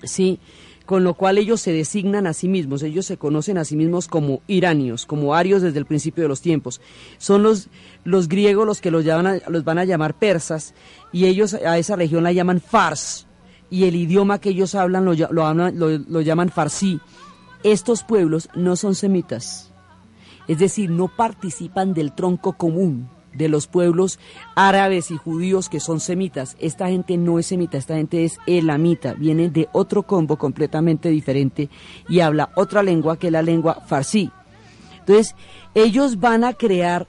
[0.04, 0.40] sí,
[0.88, 4.08] con lo cual ellos se designan a sí mismos, ellos se conocen a sí mismos
[4.08, 6.80] como iranios, como arios desde el principio de los tiempos.
[7.17, 7.67] Son los,
[8.06, 10.73] los griegos los que los, llaman los van a llamar persas
[11.12, 13.28] y ellos a esa región la llaman fars
[13.69, 17.02] y el idioma que ellos hablan lo, lo, lo llaman farsí.
[17.63, 19.73] Estos pueblos no son semitas,
[20.47, 24.19] es decir, no participan del tronco común de los pueblos
[24.56, 26.58] árabes y judíos que son semitas.
[26.60, 31.69] Esta gente no es semita, esta gente es elamita, viene de otro combo completamente diferente
[32.10, 34.32] y habla otra lengua que la lengua farsi.
[35.00, 35.36] Entonces,
[35.73, 37.08] ellos van a crear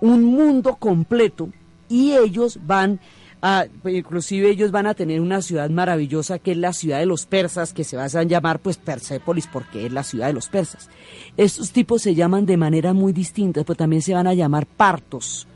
[0.00, 1.50] un mundo completo
[1.88, 3.00] y ellos van
[3.42, 7.26] a, inclusive ellos van a tener una ciudad maravillosa que es la ciudad de los
[7.26, 10.90] persas, que se va a llamar pues Persépolis porque es la ciudad de los persas.
[11.36, 15.46] Estos tipos se llaman de manera muy distinta, pero también se van a llamar partos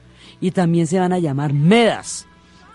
[0.45, 2.27] y también se van a llamar Medas.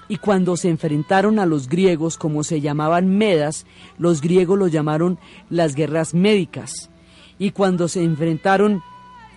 [0.08, 3.68] Y cuando se enfrentaron a los griegos, como se llamaban Medas,
[4.00, 5.20] los griegos los llamaron
[5.52, 6.90] las guerras médicas.
[7.38, 8.82] Y cuando se enfrentaron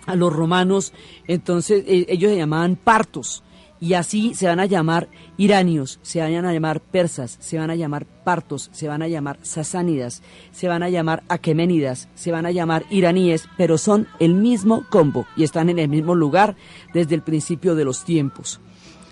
[0.07, 0.93] a los romanos,
[1.27, 3.43] entonces eh, ellos se llamaban partos
[3.83, 7.75] y así se van a llamar iranios, se van a llamar persas, se van a
[7.75, 12.51] llamar partos, se van a llamar sasánidas, se van a llamar aqueménidas, se van a
[12.51, 16.55] llamar iraníes, pero son el mismo combo y están en el mismo lugar
[16.93, 18.61] desde el principio de los tiempos.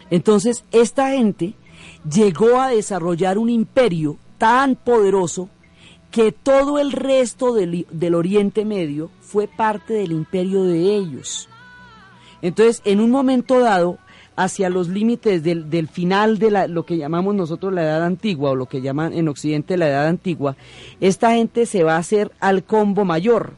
[0.09, 1.53] Entonces, esta gente
[2.09, 5.49] llegó a desarrollar un imperio tan poderoso
[6.11, 11.49] que todo el resto del, del Oriente Medio fue parte del imperio de ellos.
[12.41, 13.99] Entonces, en un momento dado,
[14.35, 18.51] hacia los límites del, del, final de la, lo que llamamos nosotros la edad antigua
[18.51, 20.55] o lo que llaman en Occidente la edad antigua,
[20.99, 23.53] esta gente se va a hacer al combo mayor.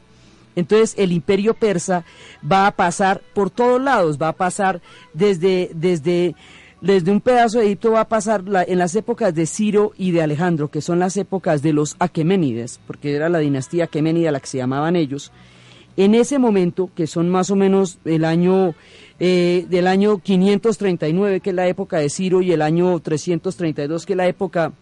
[0.56, 2.04] Entonces el imperio persa
[2.50, 4.80] va a pasar por todos lados, va a pasar
[5.12, 6.34] desde, desde,
[6.80, 10.22] desde un pedazo de Egipto, va a pasar en las épocas de Ciro y de
[10.22, 14.46] Alejandro, que son las épocas de los Aqueménides, porque era la dinastía aqueménida la que
[14.46, 15.32] se llamaban ellos.
[15.96, 18.74] En ese momento, que son más o menos el año
[19.20, 24.12] eh, del año 539, que es la época de Ciro, y el año 332, que
[24.12, 24.72] es la época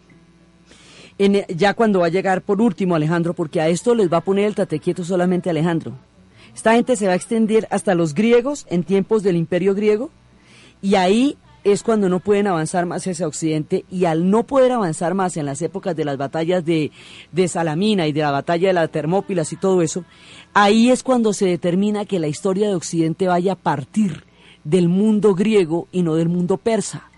[1.55, 4.45] ya cuando va a llegar por último Alejandro, porque a esto les va a poner
[4.45, 5.93] el tatequieto solamente Alejandro.
[6.55, 10.09] Esta gente se va a extender hasta los griegos en tiempos del imperio griego
[10.81, 15.13] y ahí es cuando no pueden avanzar más hacia Occidente y al no poder avanzar
[15.13, 16.91] más en las épocas de las batallas de,
[17.47, 20.03] Salamina y de la batalla de las Termópilas y todo eso,
[20.53, 24.25] ahí es cuando se determina que la historia de Occidente vaya a partir
[24.63, 27.09] del mundo griego y no del mundo persa.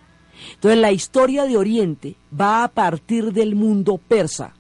[0.53, 4.53] Entonces la historia de Oriente va a partir del mundo persa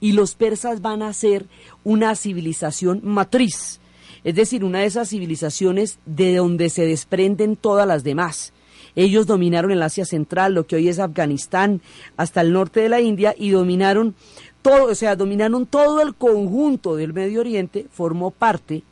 [0.00, 1.46] y los persas van a ser
[1.82, 3.80] una civilización matriz,
[4.22, 8.52] es decir, una de esas civilizaciones de donde se desprenden todas las demás.
[8.96, 11.82] Ellos dominaron el Asia Central, lo que hoy es Afganistán,
[12.16, 14.14] hasta el norte de la India y dominaron
[14.62, 18.82] todo, o sea, dominaron todo el conjunto del Medio Oriente, formó parte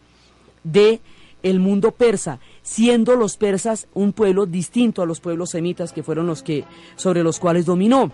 [0.63, 1.01] de
[1.43, 6.27] el mundo persa, siendo los persas un pueblo distinto a los pueblos semitas que fueron
[6.27, 6.65] los que
[6.97, 8.13] sobre los cuales dominó.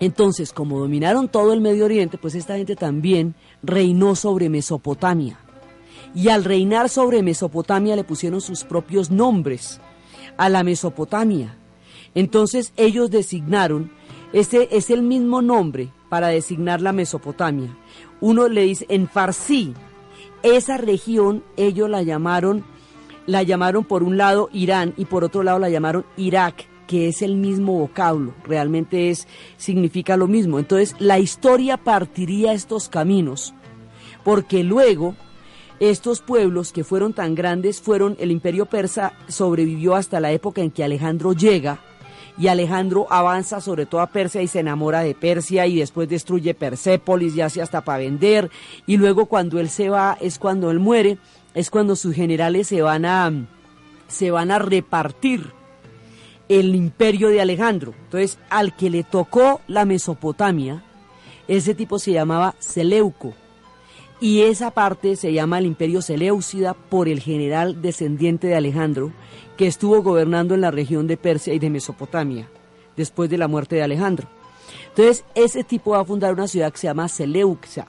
[0.00, 5.38] Entonces, como dominaron todo el Medio Oriente, pues esta gente también reinó sobre Mesopotamia.
[6.14, 9.80] Y al reinar sobre Mesopotamia le pusieron sus propios nombres
[10.38, 11.56] a la Mesopotamia.
[12.14, 13.90] Entonces ellos designaron,
[14.32, 17.76] este es el mismo nombre para designar la Mesopotamia.
[18.20, 19.74] Uno le dice en Farsi,
[20.42, 22.64] esa región ellos la llamaron,
[23.26, 27.20] la llamaron por un lado Irán y por otro lado la llamaron Irak, que es
[27.20, 30.58] el mismo vocablo, realmente es, significa lo mismo.
[30.58, 33.52] Entonces la historia partiría estos caminos,
[34.24, 35.14] porque luego
[35.80, 40.70] estos pueblos que fueron tan grandes fueron, el imperio persa sobrevivió hasta la época en
[40.70, 41.80] que Alejandro llega
[42.38, 47.34] y Alejandro avanza sobre toda Persia y se enamora de Persia y después destruye Persépolis
[47.34, 48.50] y hace hasta para vender
[48.86, 51.18] y luego cuando él se va es cuando él muere,
[51.54, 53.32] es cuando sus generales se van a
[54.08, 55.52] se van a repartir
[56.48, 57.94] el imperio de Alejandro.
[58.04, 60.82] Entonces, al que le tocó la Mesopotamia,
[61.46, 63.34] ese tipo se llamaba Seleuco.
[64.20, 69.12] Y esa parte se llama el imperio Seleucida por el general descendiente de Alejandro,
[69.56, 72.48] que estuvo gobernando en la región de Persia y de Mesopotamia,
[72.96, 74.28] después de la muerte de Alejandro.
[74.88, 77.86] Entonces, ese tipo va a fundar una ciudad que se llama Seleucia,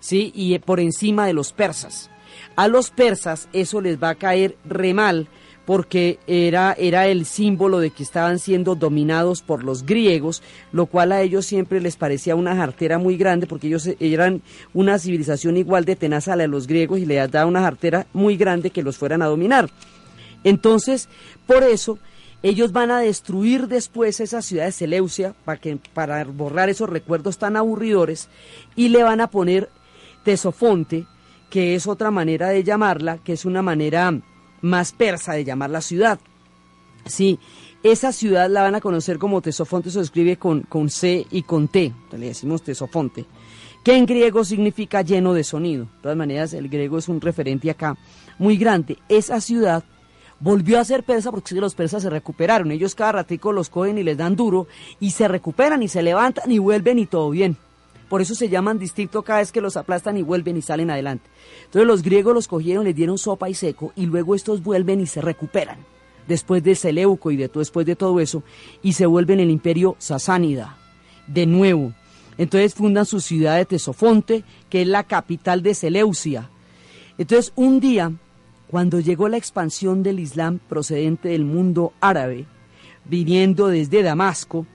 [0.00, 0.32] ¿sí?
[0.34, 2.10] Y por encima de los persas.
[2.54, 5.28] A los persas eso les va a caer re mal,
[5.66, 11.10] porque era, era el símbolo de que estaban siendo dominados por los griegos, lo cual
[11.10, 15.84] a ellos siempre les parecía una jartera muy grande, porque ellos eran una civilización igual
[15.84, 18.84] de tenaz a la de los griegos y les daba una jartera muy grande que
[18.84, 19.68] los fueran a dominar.
[20.44, 21.08] Entonces,
[21.46, 21.98] por eso,
[22.44, 27.38] ellos van a destruir después esa ciudad de Seleucia para, que, para borrar esos recuerdos
[27.38, 28.28] tan aburridores
[28.76, 29.68] y le van a poner
[30.22, 31.06] Tesofonte,
[31.50, 34.20] que es otra manera de llamarla, que es una manera
[34.60, 36.18] más persa de llamar la ciudad.
[37.04, 37.38] Sí,
[37.82, 41.68] esa ciudad la van a conocer como Tesofonte, se escribe con, con C y con
[41.68, 43.24] T, le decimos Tesofonte,
[43.84, 45.84] que en griego significa lleno de sonido.
[45.84, 47.96] De todas maneras, el griego es un referente acá
[48.38, 48.98] muy grande.
[49.08, 49.84] Esa ciudad
[50.40, 52.70] volvió a ser persa porque los persas se recuperaron.
[52.70, 54.66] Ellos cada ratico los cogen y les dan duro
[54.98, 57.56] y se recuperan y se levantan y vuelven y todo bien.
[58.08, 61.28] Por eso se llaman distinto cada vez que los aplastan y vuelven y salen adelante.
[61.64, 65.06] Entonces los griegos los cogieron, les dieron sopa y seco y luego estos vuelven y
[65.06, 65.78] se recuperan.
[66.28, 68.42] Después de Seleuco y de, después de todo eso
[68.82, 70.76] y se vuelven el imperio sasánida.
[71.26, 71.92] De nuevo.
[72.38, 76.50] Entonces fundan su ciudad de Tesofonte, que es la capital de Seleucia.
[77.18, 78.12] Entonces un día,
[78.68, 82.46] cuando llegó la expansión del Islam procedente del mundo árabe,
[83.04, 84.66] viniendo desde Damasco,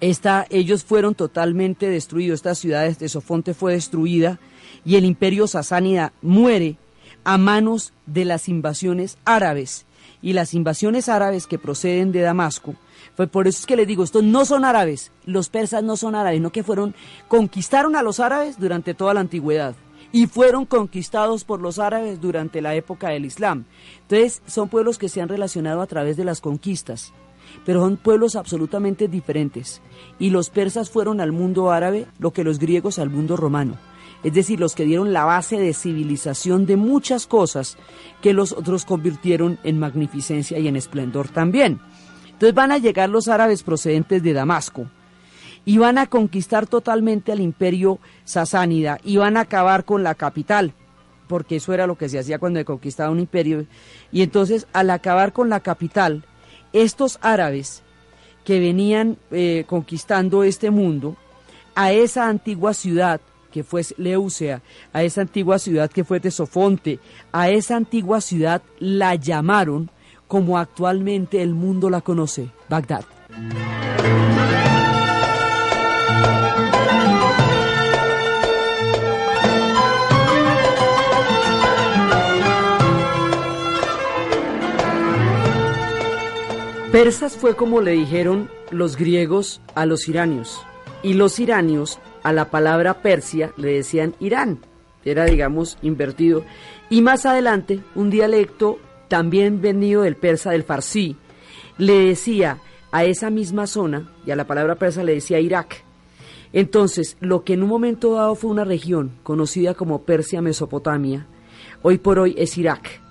[0.00, 4.38] esta, ellos fueron totalmente destruidos, esta ciudad de Tesofonte fue destruida
[4.84, 6.76] y el imperio sasánida muere
[7.24, 9.86] a manos de las invasiones árabes.
[10.22, 12.74] Y las invasiones árabes que proceden de Damasco,
[13.16, 16.14] fue por eso es que les digo, estos no son árabes, los persas no son
[16.14, 16.94] árabes, no que fueron,
[17.28, 19.74] conquistaron a los árabes durante toda la antigüedad
[20.12, 23.64] y fueron conquistados por los árabes durante la época del Islam.
[24.02, 27.12] Entonces, son pueblos que se han relacionado a través de las conquistas
[27.66, 29.82] pero son pueblos absolutamente diferentes.
[30.20, 33.74] Y los persas fueron al mundo árabe lo que los griegos al mundo romano.
[34.22, 37.76] Es decir, los que dieron la base de civilización de muchas cosas
[38.22, 41.80] que los otros convirtieron en magnificencia y en esplendor también.
[42.26, 44.86] Entonces van a llegar los árabes procedentes de Damasco
[45.64, 50.72] y van a conquistar totalmente al imperio sasánida y van a acabar con la capital,
[51.26, 53.66] porque eso era lo que se hacía cuando se conquistaba un imperio.
[54.12, 56.24] Y entonces al acabar con la capital,
[56.82, 57.82] estos árabes
[58.44, 61.16] que venían eh, conquistando este mundo,
[61.74, 63.20] a esa antigua ciudad
[63.50, 64.62] que fue Leucea,
[64.92, 67.00] a esa antigua ciudad que fue Tesofonte,
[67.32, 69.90] a esa antigua ciudad la llamaron
[70.28, 73.04] como actualmente el mundo la conoce, Bagdad.
[86.96, 90.62] Persas fue como le dijeron los griegos a los iranios.
[91.02, 94.60] Y los iranios a la palabra Persia le decían Irán.
[95.04, 96.42] Era, digamos, invertido.
[96.88, 98.78] Y más adelante, un dialecto
[99.08, 101.16] también venido del persa, del farsí,
[101.76, 102.60] le decía
[102.92, 105.84] a esa misma zona, y a la palabra persa le decía Irak.
[106.54, 111.26] Entonces, lo que en un momento dado fue una región conocida como Persia Mesopotamia,
[111.82, 113.02] hoy por hoy es Irak.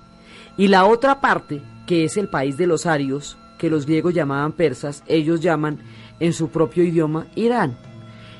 [0.58, 4.51] Y la otra parte, que es el país de los arios, que los griegos llamaban
[4.51, 5.80] persas, ellos llaman
[6.20, 7.76] en su propio idioma Irán.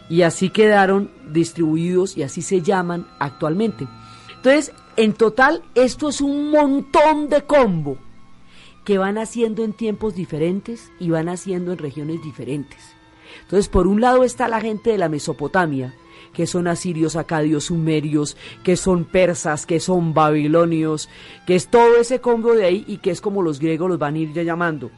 [0.08, 3.88] Y así quedaron distribuidos y así se llaman actualmente.
[4.36, 7.98] Entonces, en total, esto es un montón de combo
[8.84, 12.78] que van haciendo en tiempos diferentes y van haciendo en regiones diferentes.
[13.42, 15.96] Entonces, por un lado está la gente de la Mesopotamia,
[16.34, 21.10] que son asirios, acadios, sumerios, que son persas, que son babilonios,
[21.48, 24.14] que es todo ese combo de ahí y que es como los griegos los van
[24.14, 24.92] a ir ya llamando.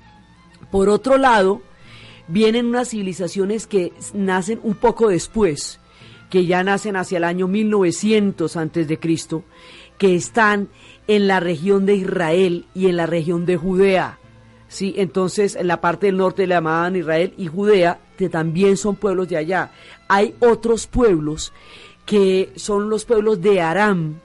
[0.71, 1.61] Por otro lado,
[2.27, 5.79] vienen unas civilizaciones que nacen un poco después,
[6.29, 9.43] que ya nacen hacia el año 1900 antes de Cristo,
[9.97, 10.69] que están
[11.07, 14.19] en la región de Israel y en la región de Judea.
[14.67, 18.97] Sí, entonces en la parte del norte le llamaban Israel y Judea, que también son
[18.97, 19.71] pueblos de allá.
[20.09, 21.53] Hay otros pueblos
[22.05, 24.19] que son los pueblos de Aram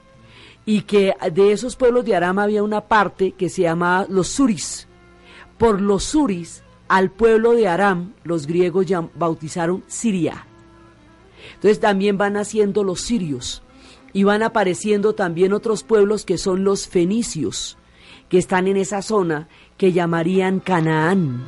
[0.65, 4.87] y que de esos pueblos de Aram había una parte que se llamaba los Suris
[5.57, 10.45] por los suris, al pueblo de Aram, los griegos ya bautizaron Siria.
[11.55, 13.63] Entonces también van naciendo los sirios
[14.13, 17.77] y van apareciendo también otros pueblos que son los fenicios,
[18.29, 19.47] que están en esa zona
[19.77, 21.43] que llamarían Canaán.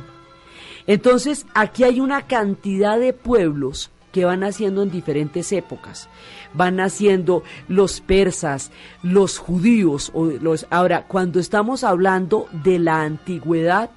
[0.86, 6.08] Entonces aquí hay una cantidad de pueblos que van naciendo en diferentes épocas.
[6.54, 8.70] Van naciendo los persas,
[9.02, 10.10] los judíos.
[10.14, 13.90] O los, ahora, cuando estamos hablando de la antigüedad,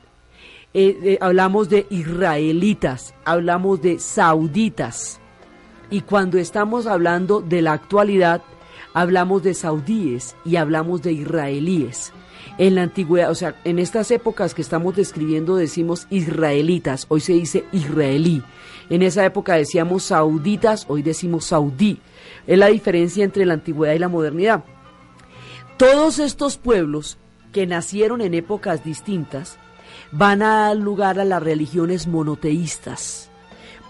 [0.73, 5.21] eh, hablamos de israelitas, hablamos de sauditas.
[5.89, 8.41] Y cuando estamos hablando de la actualidad,
[8.93, 12.11] hablamos de saudíes y hablamos de israelíes.
[12.57, 17.31] En la antigüedad, o sea, en estas épocas que estamos describiendo decimos israelitas, hoy se
[17.31, 18.43] dice israelí.
[18.89, 21.99] En esa época decíamos sauditas, hoy decimos saudí.
[22.47, 24.63] Es la diferencia entre la antigüedad y la modernidad.
[25.77, 27.17] Todos estos pueblos
[27.53, 29.57] que nacieron en épocas distintas
[30.11, 33.29] van a dar lugar a las religiones monoteístas,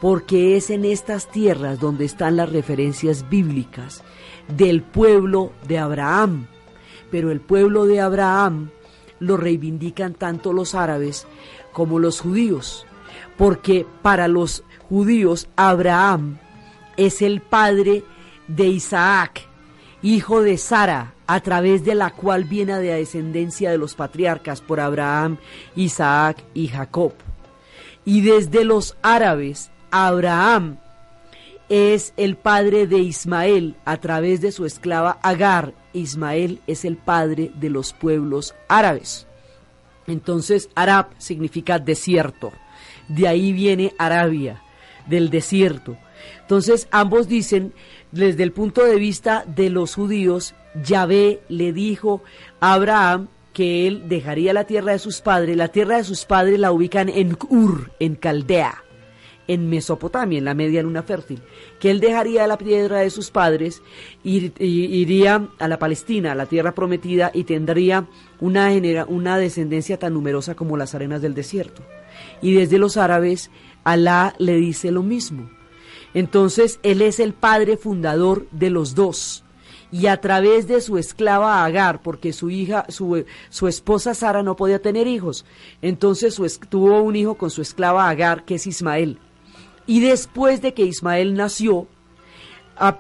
[0.01, 4.03] porque es en estas tierras donde están las referencias bíblicas
[4.55, 6.47] del pueblo de Abraham.
[7.11, 8.69] Pero el pueblo de Abraham
[9.19, 11.25] lo reivindican tanto los árabes
[11.71, 12.85] como los judíos,
[13.37, 16.39] porque para los judíos Abraham
[16.97, 18.03] es el padre
[18.47, 19.45] de Isaac,
[20.01, 24.61] hijo de Sara, a través de la cual viene de la descendencia de los patriarcas
[24.61, 25.37] por Abraham,
[25.75, 27.13] Isaac y Jacob.
[28.03, 30.77] Y desde los árabes, Abraham
[31.69, 35.73] es el padre de Ismael a través de su esclava Agar.
[35.93, 39.27] Ismael es el padre de los pueblos árabes.
[40.07, 42.51] Entonces, Arab significa desierto.
[43.07, 44.63] De ahí viene Arabia,
[45.09, 45.97] del desierto.
[46.41, 47.73] Entonces, ambos dicen,
[48.11, 52.23] desde el punto de vista de los judíos, Yahvé le dijo
[52.59, 55.57] a Abraham que él dejaría la tierra de sus padres.
[55.57, 58.83] La tierra de sus padres la ubican en Ur, en Caldea,
[59.47, 61.41] en Mesopotamia, en la media luna fértil.
[61.79, 63.81] Que él dejaría la tierra de sus padres
[64.23, 68.07] y, iría a la Palestina, a la tierra prometida, y tendría
[68.39, 68.71] una,
[69.07, 71.83] una descendencia tan numerosa como las arenas del desierto.
[72.41, 73.49] Y desde los árabes,
[73.83, 75.49] Alá le dice lo mismo.
[76.13, 79.43] Entonces, él es el padre fundador de los dos
[79.91, 84.55] y a través de su esclava Agar, porque su hija, su, su esposa Sara no
[84.55, 85.45] podía tener hijos.
[85.81, 89.17] Entonces tuvo un hijo con su esclava Agar, que es Ismael.
[89.87, 91.87] Y después de que Ismael nació,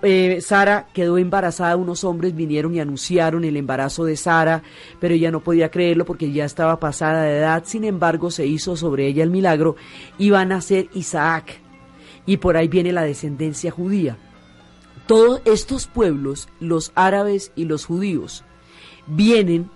[0.03, 4.63] eh, Sara quedó embarazada, unos hombres vinieron y anunciaron el embarazo de Sara,
[4.99, 8.75] pero ella no podía creerlo porque ya estaba pasada de edad, sin embargo se hizo
[8.75, 9.75] sobre ella el milagro,
[10.31, 11.59] va a nacer Isaac,
[12.25, 14.17] y por ahí viene la descendencia judía.
[15.07, 18.43] Todos estos pueblos, los árabes y los judíos,
[19.07, 19.71] vienen,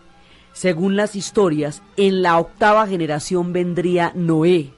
[0.51, 4.74] según las historias, en la octava generación vendría Noé.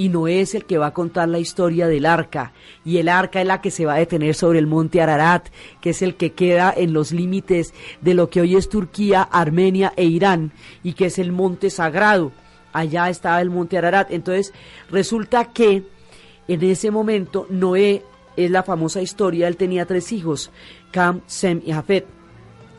[0.00, 2.54] Y Noé es el que va a contar la historia del arca.
[2.86, 5.50] Y el arca es la que se va a detener sobre el monte Ararat,
[5.82, 9.92] que es el que queda en los límites de lo que hoy es Turquía, Armenia
[9.96, 12.32] e Irán, y que es el monte sagrado.
[12.72, 14.10] Allá estaba el monte Ararat.
[14.10, 14.54] Entonces,
[14.88, 15.82] resulta que
[16.48, 18.02] en ese momento Noé
[18.38, 20.50] es la famosa historia, él tenía tres hijos,
[20.92, 22.06] Cam, Sem y Jafet,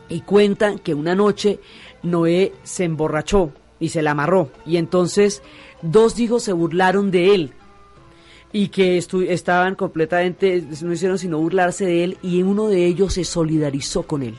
[0.08, 1.60] y cuentan que una noche
[2.02, 4.50] Noé se emborrachó y se la amarró.
[4.66, 5.42] Y entonces
[5.82, 7.52] dos hijos se burlaron de él
[8.52, 13.24] y que estaban completamente, no hicieron sino burlarse de él y uno de ellos se
[13.24, 14.36] solidarizó con él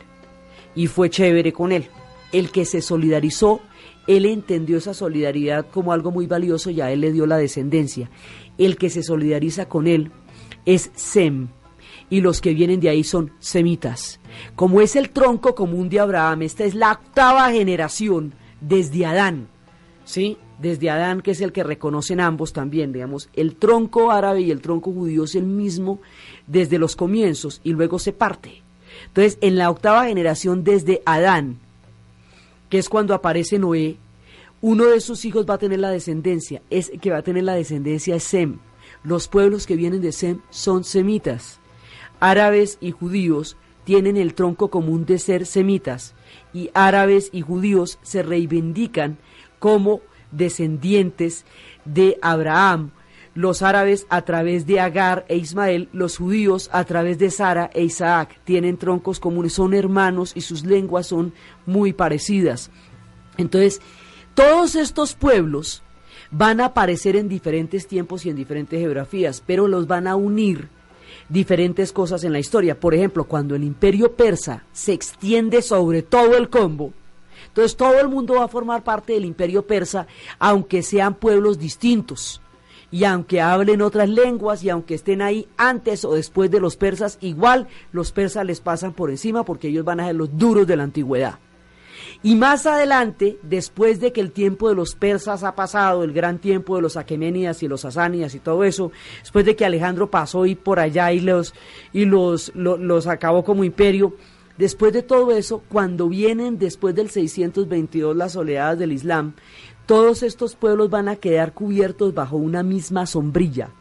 [0.75, 1.87] y fue chévere con él.
[2.31, 3.61] El que se solidarizó,
[4.07, 8.09] él entendió esa solidaridad como algo muy valioso y a él le dio la descendencia.
[8.57, 10.11] El que se solidariza con él
[10.65, 11.49] es Sem
[12.09, 14.19] y los que vienen de ahí son semitas.
[14.55, 19.47] Como es el tronco común de Abraham, esta es la octava generación desde Adán,
[20.05, 20.37] ¿sí?
[20.63, 24.61] Desde Adán, que es el que reconocen ambos también, digamos, el tronco árabe y el
[24.61, 25.99] tronco judío es el mismo
[26.47, 28.61] desde los comienzos y luego se parte.
[29.07, 31.57] Entonces, en la octava generación desde Adán,
[32.69, 33.97] que es cuando aparece Noé,
[34.61, 37.55] uno de sus hijos va a tener la descendencia, es que va a tener la
[37.55, 38.59] descendencia es Sem.
[39.03, 41.59] Los pueblos que vienen de Sem son semitas.
[42.21, 46.15] Árabes y judíos tienen el tronco común de ser semitas
[46.53, 49.17] y árabes y judíos se reivindican
[49.59, 49.99] como
[50.35, 51.45] descendientes
[51.85, 52.91] de Abraham,
[53.35, 57.83] los árabes a través de Agar e Ismael, los judíos a través de Sara e
[57.83, 61.33] Isaac, tienen troncos comunes, son hermanos y sus lenguas son
[61.65, 62.69] muy parecidas.
[63.37, 63.81] Entonces,
[64.35, 65.81] todos estos pueblos
[66.29, 70.69] van a aparecer en diferentes tiempos y en diferentes geografías, pero los van a unir
[71.29, 72.79] diferentes cosas en la historia.
[72.79, 76.93] Por ejemplo, cuando el imperio persa se extiende sobre todo el combo,
[77.53, 80.07] entonces todo el mundo va a formar parte del imperio persa,
[80.39, 82.41] aunque sean pueblos distintos.
[82.89, 87.19] Y aunque hablen otras lenguas y aunque estén ahí antes o después de los persas,
[87.21, 90.75] igual los persas les pasan por encima porque ellos van a ser los duros de
[90.75, 91.37] la antigüedad.
[92.23, 96.39] Y más adelante, después de que el tiempo de los persas ha pasado, el gran
[96.39, 100.47] tiempo de los aqueménidas y los asánidas y todo eso, después de que Alejandro pasó
[100.47, 101.53] y por allá y los,
[101.91, 104.13] y los, los, acabó como imperio,
[104.63, 109.33] después de todo eso, cuando vienen después del 622 las oleadas del Islam,
[109.85, 113.71] todos estos pueblos van a quedar cubiertos bajo una misma sombrilla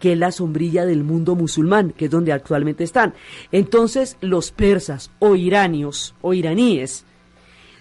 [0.00, 3.14] que es la sombrilla del mundo musulmán, que es donde actualmente están.
[3.50, 7.04] Entonces, los persas o iranios o iraníes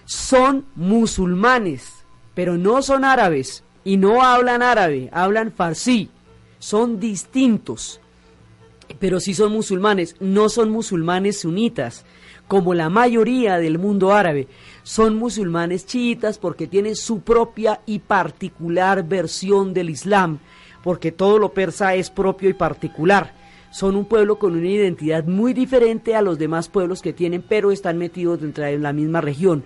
[0.05, 6.09] son musulmanes, pero no son árabes y no hablan árabe, hablan farsi,
[6.57, 7.99] son distintos,
[8.99, 12.03] pero sí son musulmanes, no son musulmanes sunitas,
[12.47, 14.47] como la mayoría del mundo árabe,
[14.83, 20.39] son musulmanes chiitas porque tienen su propia y particular versión del Islam,
[20.83, 23.35] porque todo lo persa es propio y particular.
[23.69, 27.71] Son un pueblo con una identidad muy diferente a los demás pueblos que tienen, pero
[27.71, 29.65] están metidos dentro de la misma región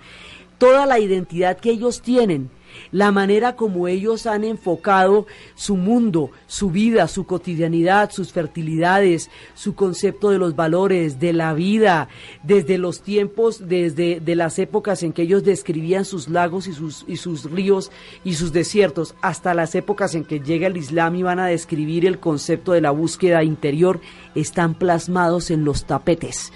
[0.61, 2.51] toda la identidad que ellos tienen,
[2.91, 9.75] la manera como ellos han enfocado su mundo, su vida, su cotidianidad, sus fertilidades, su
[9.75, 12.09] concepto de los valores, de la vida,
[12.43, 17.05] desde los tiempos, desde de las épocas en que ellos describían sus lagos y sus,
[17.07, 17.91] y sus ríos
[18.23, 22.05] y sus desiertos, hasta las épocas en que llega el Islam y van a describir
[22.05, 23.99] el concepto de la búsqueda interior,
[24.35, 26.51] están plasmados en los tapetes.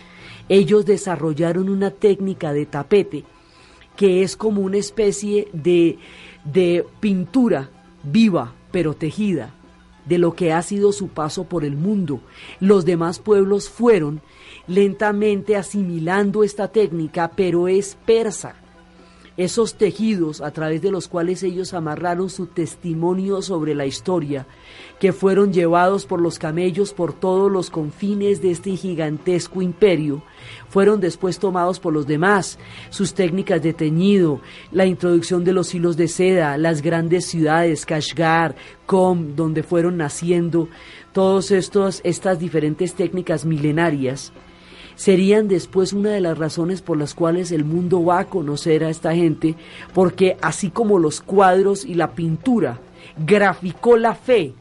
[0.48, 3.24] Ellos desarrollaron una técnica de tapete
[3.96, 5.98] que es como una especie de,
[6.44, 7.70] de pintura
[8.04, 9.54] viva pero tejida
[10.06, 12.20] de lo que ha sido su paso por el mundo.
[12.60, 14.22] Los demás pueblos fueron
[14.68, 18.56] lentamente asimilando esta técnica, pero es persa
[19.38, 24.48] esos tejidos a través de los cuales ellos amarraron su testimonio sobre la historia,
[25.00, 30.24] que fueron llevados por los camellos por todos los confines de este gigantesco imperio,
[30.70, 32.58] fueron después tomados por los demás,
[32.90, 34.40] sus técnicas de teñido,
[34.72, 38.56] la introducción de los hilos de seda, las grandes ciudades, Kashgar,
[38.86, 40.70] Com, donde fueron naciendo,
[41.12, 44.32] todas estas diferentes técnicas milenarias
[44.96, 48.90] serían después una de las razones por las cuales el mundo va a conocer a
[48.90, 49.56] esta gente,
[49.94, 52.80] porque así como los cuadros y la pintura
[53.18, 54.54] graficó la fe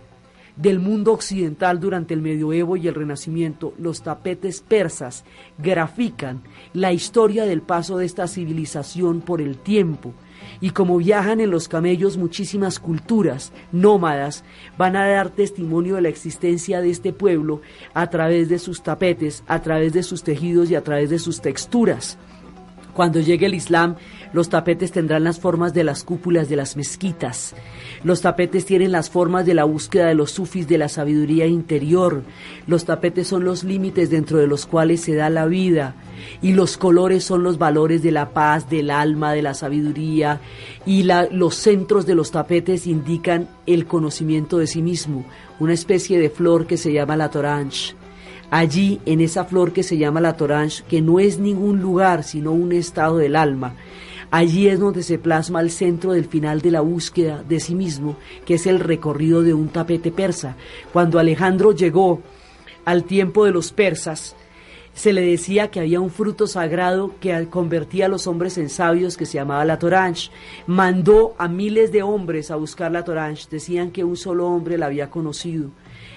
[0.57, 5.24] del mundo occidental durante el medioevo y el renacimiento, los tapetes persas
[5.59, 6.42] grafican
[6.72, 10.12] la historia del paso de esta civilización por el tiempo,
[10.61, 14.44] y como viajan en los camellos muchísimas culturas nómadas,
[14.78, 17.61] van a dar testimonio de la existencia de este pueblo
[17.92, 21.40] a través de sus tapetes, a través de sus tejidos y a través de sus
[21.40, 22.18] texturas.
[22.95, 23.97] Cuando llegue el Islam,
[24.32, 27.55] los tapetes tendrán las formas de las cúpulas de las mezquitas.
[28.05, 32.22] Los tapetes tienen las formas de la búsqueda de los sufis de la sabiduría interior.
[32.68, 35.97] Los tapetes son los límites dentro de los cuales se da la vida.
[36.40, 40.40] Y los colores son los valores de la paz, del alma, de la sabiduría.
[40.86, 45.24] Y los centros de los tapetes indican el conocimiento de sí mismo,
[45.59, 47.97] una especie de flor que se llama la torange
[48.51, 52.53] allí en esa flor que se llama la torange, que no es ningún lugar, sino
[52.53, 53.74] un estado del alma.
[54.30, 58.16] Allí es donde se plasma el centro del final de la búsqueda de sí mismo,
[58.45, 60.57] que es el recorrido de un tapete persa.
[60.92, 62.20] Cuando Alejandro llegó
[62.84, 64.34] al tiempo de los persas,
[64.92, 69.16] se le decía que había un fruto sagrado que convertía a los hombres en sabios
[69.16, 70.30] que se llamaba la Torange.
[70.66, 73.49] Mandó a miles de hombres a buscar la Torange.
[73.51, 75.70] Decían que un solo hombre la había conocido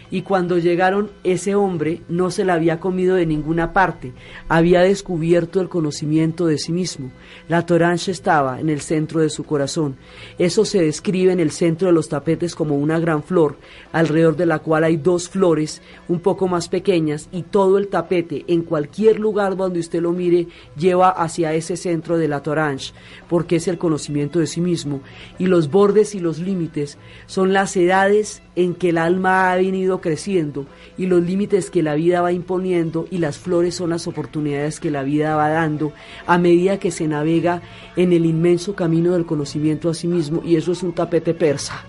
[0.09, 4.13] y cuando llegaron ese hombre no se la había comido de ninguna parte,
[4.47, 7.11] había descubierto el conocimiento de sí mismo.
[7.47, 9.97] La torancha estaba en el centro de su corazón.
[10.37, 13.57] Eso se describe en el centro de los tapetes como una gran flor,
[13.91, 18.45] alrededor de la cual hay dos flores un poco más pequeñas y todo el tapete,
[18.47, 20.47] en cualquier lugar donde usted lo mire,
[20.77, 22.93] lleva hacia ese centro de la torancha,
[23.29, 25.01] porque es el conocimiento de sí mismo.
[25.37, 29.96] Y los bordes y los límites son las edades en que el alma ha venido
[30.01, 30.65] creciendo
[30.97, 34.91] y los límites que la vida va imponiendo y las flores son las oportunidades que
[34.91, 35.93] la vida va dando
[36.25, 37.61] a medida que se navega
[37.95, 40.41] en el inmenso camino del conocimiento a sí mismo.
[40.43, 41.83] Y eso es un tapete persa.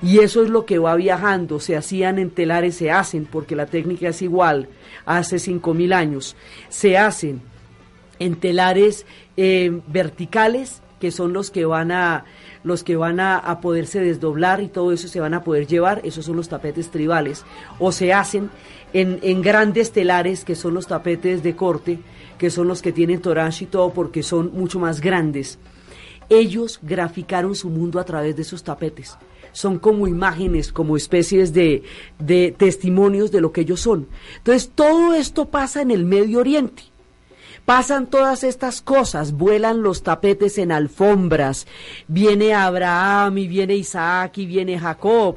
[0.00, 3.66] Y eso es lo que va viajando, se hacían en telares, se hacen, porque la
[3.66, 4.68] técnica es igual,
[5.04, 6.36] hace cinco mil años,
[6.68, 7.42] se hacen
[8.20, 9.06] en telares
[9.36, 12.24] eh, verticales, que son los que van a
[12.64, 16.24] los que van a, poderse desdoblar y todo eso se van a poder llevar, esos
[16.24, 17.44] son los tapetes tribales,
[17.78, 18.50] o se hacen
[18.92, 21.98] en, grandes telares, que son los tapetes de corte,
[22.38, 25.58] que son los que tienen toranche y todo, porque son mucho más grandes.
[26.28, 29.16] Ellos graficaron su mundo a través de esos tapetes.
[29.52, 31.82] Son como imágenes, como especies de,
[32.18, 34.06] de testimonios de lo que ellos son.
[34.36, 36.82] Entonces, todo esto pasa en el Medio Oriente.
[37.68, 41.66] Pasan todas estas cosas, vuelan los tapetes en alfombras,
[42.06, 45.36] viene Abraham y viene Isaac y viene Jacob,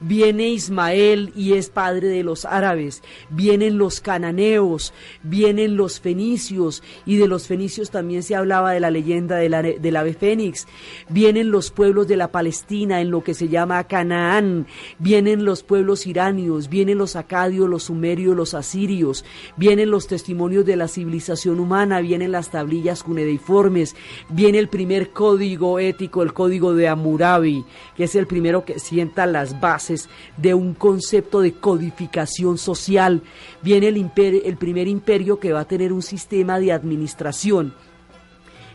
[0.00, 4.92] viene Ismael y es padre de los árabes, vienen los cananeos,
[5.22, 10.14] vienen los fenicios y de los fenicios también se hablaba de la leyenda del ave
[10.14, 10.66] fénix,
[11.08, 14.66] vienen los pueblos de la Palestina en lo que se llama Canaán,
[14.98, 19.24] vienen los pueblos iranios, vienen los acadios, los sumerios, los asirios,
[19.56, 23.96] vienen los testimonios de la civilización humana, vienen las tablillas cuneiformes,
[24.28, 27.64] viene el primer código ético, el código de Hammurabi,
[27.96, 29.87] que es el primero que sienta las bases
[30.36, 33.22] de un concepto de codificación social.
[33.62, 37.74] Viene el, el primer imperio que va a tener un sistema de administración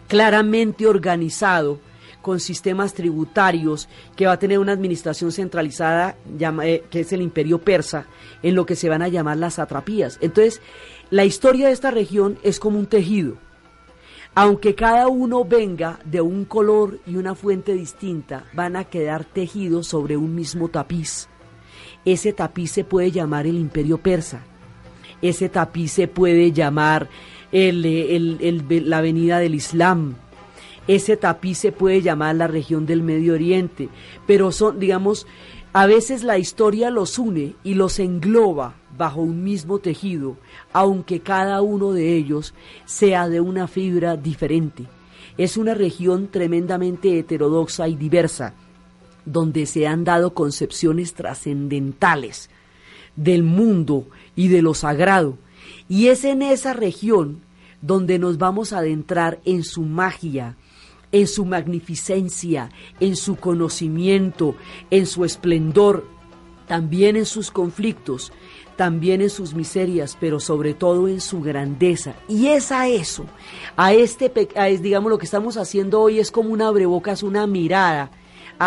[0.07, 1.79] claramente organizado
[2.21, 6.15] con sistemas tributarios, que va a tener una administración centralizada,
[6.63, 8.05] eh, que es el imperio persa,
[8.41, 10.17] en lo que se van a llamar las atrapías.
[10.21, 10.61] Entonces,
[11.09, 13.37] la historia de esta región es como un tejido
[14.35, 19.87] aunque cada uno venga de un color y una fuente distinta, van a quedar tejidos
[19.87, 21.27] sobre un mismo tapiz.
[22.03, 24.43] Ese tapiz se puede llamar el imperio persa.
[25.21, 27.09] Ese tapiz se puede llamar
[27.51, 30.15] la avenida del Islam.
[30.87, 33.89] Ese tapiz se puede llamar la región del Medio Oriente.
[34.25, 35.27] Pero son, digamos,
[35.73, 40.37] a veces la historia los une y los engloba bajo un mismo tejido,
[40.71, 42.53] aunque cada uno de ellos
[42.85, 44.85] sea de una fibra diferente.
[45.37, 48.53] Es una región tremendamente heterodoxa y diversa,
[49.25, 52.49] donde se han dado concepciones trascendentales
[53.15, 55.37] del mundo y de lo sagrado.
[55.87, 57.41] Y es en esa región
[57.81, 60.55] donde nos vamos a adentrar en su magia,
[61.11, 62.69] en su magnificencia,
[62.99, 64.55] en su conocimiento,
[64.89, 66.07] en su esplendor,
[66.67, 68.31] también en sus conflictos,
[68.75, 72.15] también en sus miserias, pero sobre todo en su grandeza.
[72.27, 73.25] Y es a eso,
[73.75, 74.31] a este,
[74.81, 78.11] digamos, lo que estamos haciendo hoy es como una abrebocas, una mirada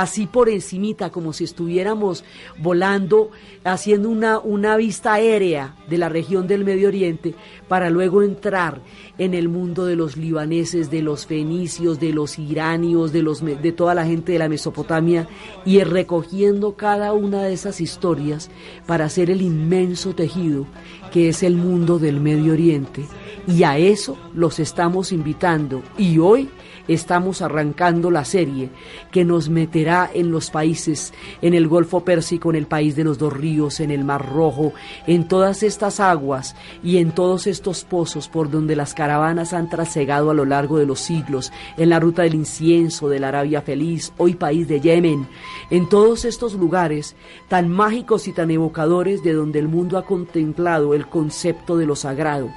[0.00, 2.24] así por encimita, como si estuviéramos
[2.58, 3.30] volando,
[3.64, 7.34] haciendo una, una vista aérea de la región del Medio Oriente,
[7.68, 8.80] para luego entrar
[9.18, 13.72] en el mundo de los libaneses, de los fenicios, de los iranios, de, los, de
[13.72, 15.28] toda la gente de la Mesopotamia,
[15.64, 18.50] y recogiendo cada una de esas historias
[18.86, 20.66] para hacer el inmenso tejido
[21.12, 23.06] que es el mundo del Medio Oriente.
[23.46, 25.82] Y a eso los estamos invitando.
[25.96, 26.50] Y hoy
[26.88, 28.70] estamos arrancando la serie
[29.10, 31.12] que nos meterá en los países,
[31.42, 34.72] en el Golfo Pérsico, en el país de los dos ríos, en el Mar Rojo,
[35.06, 40.30] en todas estas aguas y en todos estos pozos por donde las caravanas han trasegado
[40.30, 44.12] a lo largo de los siglos, en la ruta del incienso, de la Arabia Feliz,
[44.18, 45.26] hoy país de Yemen,
[45.70, 47.16] en todos estos lugares
[47.48, 51.96] tan mágicos y tan evocadores de donde el mundo ha contemplado el concepto de lo
[51.96, 52.50] sagrado.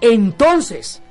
[0.00, 1.02] Entonces,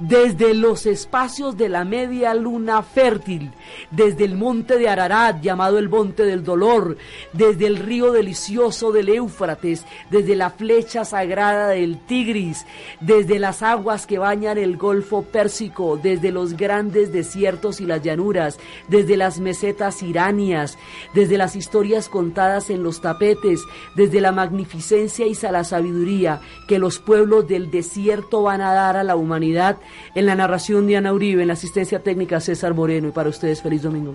[0.00, 3.52] desde los espacios de la media luna fértil,
[3.90, 6.96] desde el monte de Ararat, llamado el monte del dolor,
[7.32, 12.66] desde el río delicioso del Éufrates, desde la flecha sagrada del Tigris,
[13.00, 18.58] desde las aguas que bañan el Golfo Pérsico, desde los grandes desiertos y las llanuras,
[18.88, 20.78] desde las mesetas iranias,
[21.14, 23.60] desde las historias contadas en los tapetes,
[23.94, 29.04] desde la magnificencia y la sabiduría que los pueblos del desierto van a dar a
[29.04, 29.78] la humanidad,
[30.14, 33.62] en la narración de Ana Uribe, en la asistencia técnica César Moreno y para ustedes
[33.62, 34.14] feliz domingo.